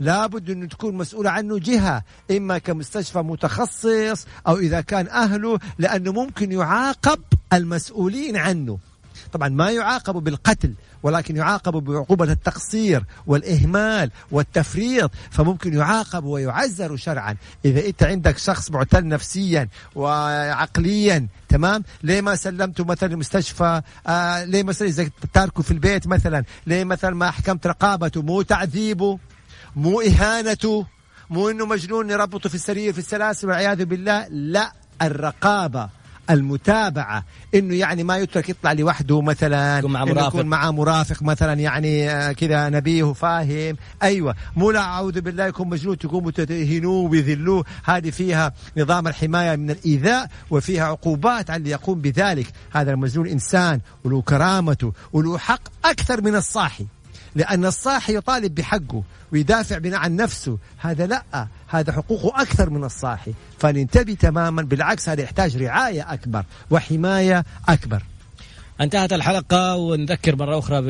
[0.00, 6.52] لابد أن تكون مسؤولة عنه جهة إما كمستشفى متخصص أو إذا كان أهله لأنه ممكن
[6.52, 7.20] يعاقب
[7.52, 8.78] المسؤولين عنه.
[9.32, 17.36] طبعا ما يعاقب بالقتل ولكن يعاقب بعقوبة التقصير والإهمال والتفريط فممكن يعاقب ويعزر شرعا.
[17.64, 24.62] إذا أنت عندك شخص معتل نفسيا وعقليا تمام؟ ليه ما سلمته مثلا المستشفى؟ آه ليه
[24.62, 29.18] مثلا إذا تاركه في البيت مثلا ليه مثلا ما أحكمت رقابته؟ مو تعذيبه؟
[29.76, 30.86] مو إهانته
[31.30, 34.26] مو إنه مجنون يربطه في السرير في السلاسل والعياذ بالله.
[34.28, 34.72] لا
[35.02, 35.88] الرقابة
[36.30, 40.28] المتابعة إنه يعني ما يترك يطلع لوحده مثلا يكون مع مرافق.
[40.28, 43.76] يكون معاه مرافق مثلا يعني آه، كذا نبيه فاهم.
[44.02, 44.34] أيوه.
[44.56, 47.64] مو لا أعوذ بالله يكون مجنون تقوموا تهينوه ويذلوه.
[47.84, 52.46] هذه فيها نظام الحماية من الإيذاء وفيها عقوبات على اللي يقوم بذلك.
[52.72, 56.86] هذا المجنون إنسان وله كرامته وله حق أكثر من الصاحي.
[57.34, 60.58] لأن الصاحي يطالب بحقه ويدافع بناء عن نفسه.
[60.78, 67.44] هذا لا هذا حقوقه أكثر من الصاحي فننتبه تماما بالعكس هذا يحتاج رعاية أكبر وحماية
[67.68, 68.02] أكبر.
[68.80, 70.80] انتهت الحلقة ونذكر مرة أخرى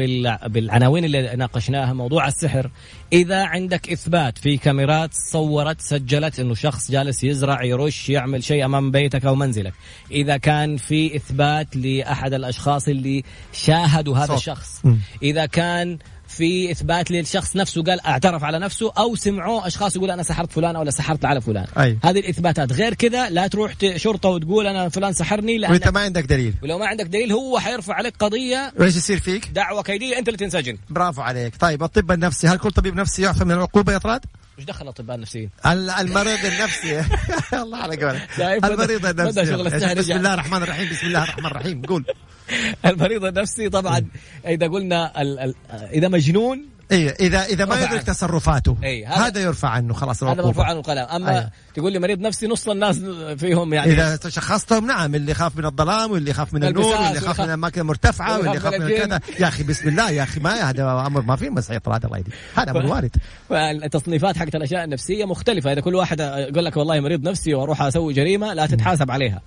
[0.49, 2.71] بالعناوين اللي ناقشناها موضوع السحر.
[3.13, 8.91] إذا عندك إثبات في كاميرات صورت سجلت أنه شخص جالس يزرع يرش يعمل شيء أمام
[8.91, 9.75] بيتك أو منزلك.
[10.11, 14.37] إذا كان في إثبات لأحد الأشخاص اللي شاهدوا هذا صوت.
[14.37, 14.83] الشخص.
[15.23, 15.99] إذا كان
[16.35, 20.77] في إثبات للشخص نفسه قال اعترف على نفسه أو سمعوه أشخاص يقول أنا سحرت فلان
[20.77, 21.67] أو سحرت على فلان.
[21.79, 21.99] أي.
[22.05, 22.73] هذه الإثباتات.
[22.73, 26.55] غير كذا لا تروح شرطه وتقول أنا فلان سحرني لأن وإنت ما عندك دليل.
[26.63, 30.39] ولو ما عندك دليل هو حيرفع عليك قضية وإيش يصير فيك؟ دعوة كيدية أنت اللي
[30.39, 30.79] تنسجن.
[30.91, 31.57] برافو عليك.
[31.57, 34.21] طيب الطب النفسي هل كل طبيب نفسي يعفى من العقوبة يا طراد؟
[34.59, 37.05] إيش دخل الأطباء النفسيين؟ المريض النفسي.
[37.63, 38.29] الله على قولك.
[38.65, 39.95] المريض النفسي.
[39.95, 41.83] بسم الله الرحمن الرحيم بسم الله الرحمن الرحيم.
[41.83, 42.05] قول.
[42.87, 44.07] المريض النفسي طبعا
[44.47, 49.41] إذا قلنا ال ال إذا مجنون اي اذا إذا ما يدرك تصرفاته أي هذا, هذا
[49.41, 51.07] يرفع عنه خلاص هذا مرفوع عنه القلم.
[51.07, 51.51] أما أيه.
[51.75, 52.99] تقول لي مريض نفسي نص الناس
[53.39, 53.93] فيهم يعني.
[53.93, 57.81] إذا شخصتهم نعم اللي يخاف من الظلام واللي يخاف من النور واللي يخاف من الأماكن
[57.81, 59.21] المرتفعة واللي يخاف من كذا.
[59.41, 62.31] يا أخي بسم الله يا أخي ما هذا أمر ما في مسح هذا الله يدي
[62.55, 63.17] هذا أمر وارد.
[63.85, 65.73] التصنيفات حقت الأشياء النفسية مختلفة.
[65.73, 69.43] إذا كل واحد يقول لك والله مريض نفسي وأروح أسوي جريمة لا تتحاسب عليها.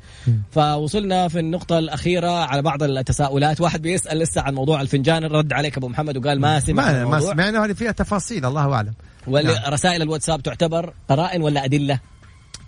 [0.51, 3.61] فوصلنا في النقطة الأخيرة على بعض التساؤلات.
[3.61, 7.36] واحد بيسأل لسه عن موضوع الفنجان رد عليك أبو محمد وقال ما سمع ما, ما
[7.37, 8.93] سمعنا هذه فيها تفاصيل الله أعلم
[9.27, 10.07] ورسائل نعم.
[10.07, 11.99] الواتساب تعتبر قرائن ولا أدلة؟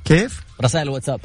[0.05, 1.19] كيف؟ رسائل الواتساب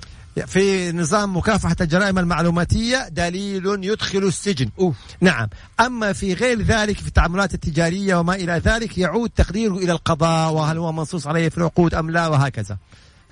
[0.46, 4.94] في نظام مكافحة الجرائم المعلوماتية دليل يدخل السجن أوه.
[5.20, 5.48] نعم
[5.80, 10.78] أما في غير ذلك في التعاملات التجارية وما إلى ذلك يعود تقديره إلى القضاء وهل
[10.78, 12.76] هو منصوص عليه في العقود أم لا وهكذا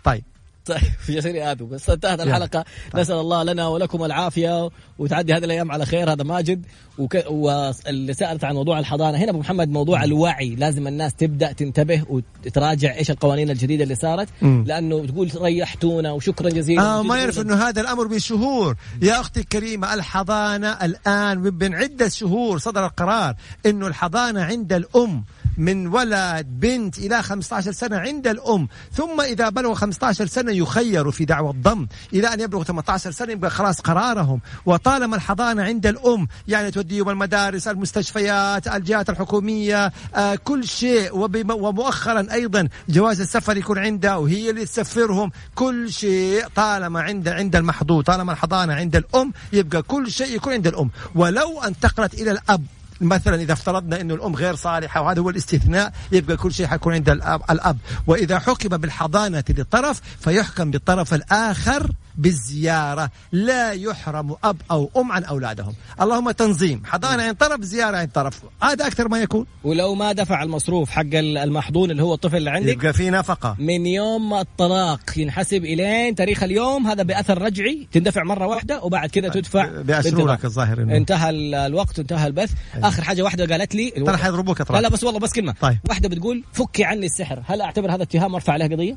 [0.04, 0.24] طيب
[0.66, 2.64] طيب جزيري آدم بس انتهت الحلقة.
[2.94, 6.66] نسأل الله لنا ولكم العافية وتعدي هذه الأيام على خير هذا ماجد.
[6.98, 7.24] وك...
[7.30, 10.54] واللي سألت عن موضوع الحضانة هنا أبو محمد موضوع الوعي.
[10.54, 14.28] لازم الناس تبدأ تنتبه وتراجع إيش القوانين الجديدة اللي صارت.
[14.42, 19.40] لأنه تقول ريحتونا وشكرا جزيلا آه ما يعرف إنه هذا الأمر من شهور يا أختي
[19.40, 23.34] الكريمة الحضانة الآن من عدة شهور صدر القرار
[23.66, 25.24] إنه الحضانة عند الأم
[25.58, 31.24] من ولد بنت إلى 15 سنة عند الأم ثم إذا بلغوا 15 سنة يخيروا في
[31.24, 31.86] دعوة الضم.
[32.12, 34.40] إلى أن يبلغوا 18 سنة يبقى خلاص قرارهم.
[34.66, 41.16] وطالما الحضانة عند الأم يعني توديهم المدارس المستشفيات الجهات الحكومية آه كل شيء.
[41.52, 45.30] ومؤخرا أيضا جواز السفر يكون عندها وهي اللي تسفرهم.
[45.54, 50.66] كل شيء طالما عند عند المحظوظ طالما الحضانة عند الأم يبقى كل شيء يكون عند
[50.66, 50.90] الأم.
[51.14, 52.64] ولو انتقلت إلى الأب
[53.02, 57.08] مثلا إذا افترضنا إنه الأم غير صالحة وهذا هو الاستثناء يبقى كل شيء حيكون عند
[57.08, 57.78] الأب, الأب.
[58.06, 63.10] وإذا حكم بالحضانة للطرف فيحكم بالطرف الآخر بالزيارة.
[63.32, 65.74] لا يحرم أب أو أم عن أولادهم.
[66.00, 66.82] اللهم تنظيم.
[66.84, 68.42] حضانة عن طرف زيارة عن طرف.
[68.62, 69.46] هذا أكثر ما يكون.
[69.64, 73.56] ولو ما دفع المصروف حق المحضون اللي هو الطفل اللي عندك يبقى في نفقة.
[73.58, 79.08] من يوم ما الطلاق ينحسب إلين تاريخ اليوم هذا بأثر رجعي تندفع مرة واحدة وبعد
[79.08, 80.96] كذا تدفع بأسروا لك الظاهر إنه.
[80.96, 82.52] انتهى الوقت انتهى البث.
[82.74, 82.88] أيه.
[82.88, 85.54] آخر حاجة واحدة قالت لي ترى حيضربوك لا لا بس والله بس كلمة.
[85.60, 85.78] طيب.
[85.88, 87.42] واحدة بتقول فكي عني السحر.
[87.46, 88.96] هل أعتبر هذا اتهام وأرفع عليه قضية؟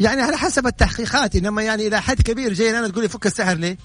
[0.00, 3.54] يعني على حسب التحقيقات إنما يعني إلى حد كبير جاي أنا تقول لي فك السحر
[3.54, 3.76] ليه؟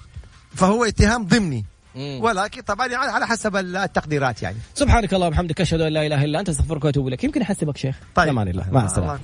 [0.54, 1.64] فهو اتهام ضمني.
[1.96, 4.56] ولكن طبعا يعني على حسب التقديرات يعني.
[4.74, 7.24] سبحانك اللهم وبحمدك أشهد أن لا إله إلا أنت أستغفرك وأتوب إليك.
[7.24, 7.96] يمكن أحسبك شيخ.
[8.14, 8.28] طيب.
[8.28, 9.18] أمان الله مع السلامة.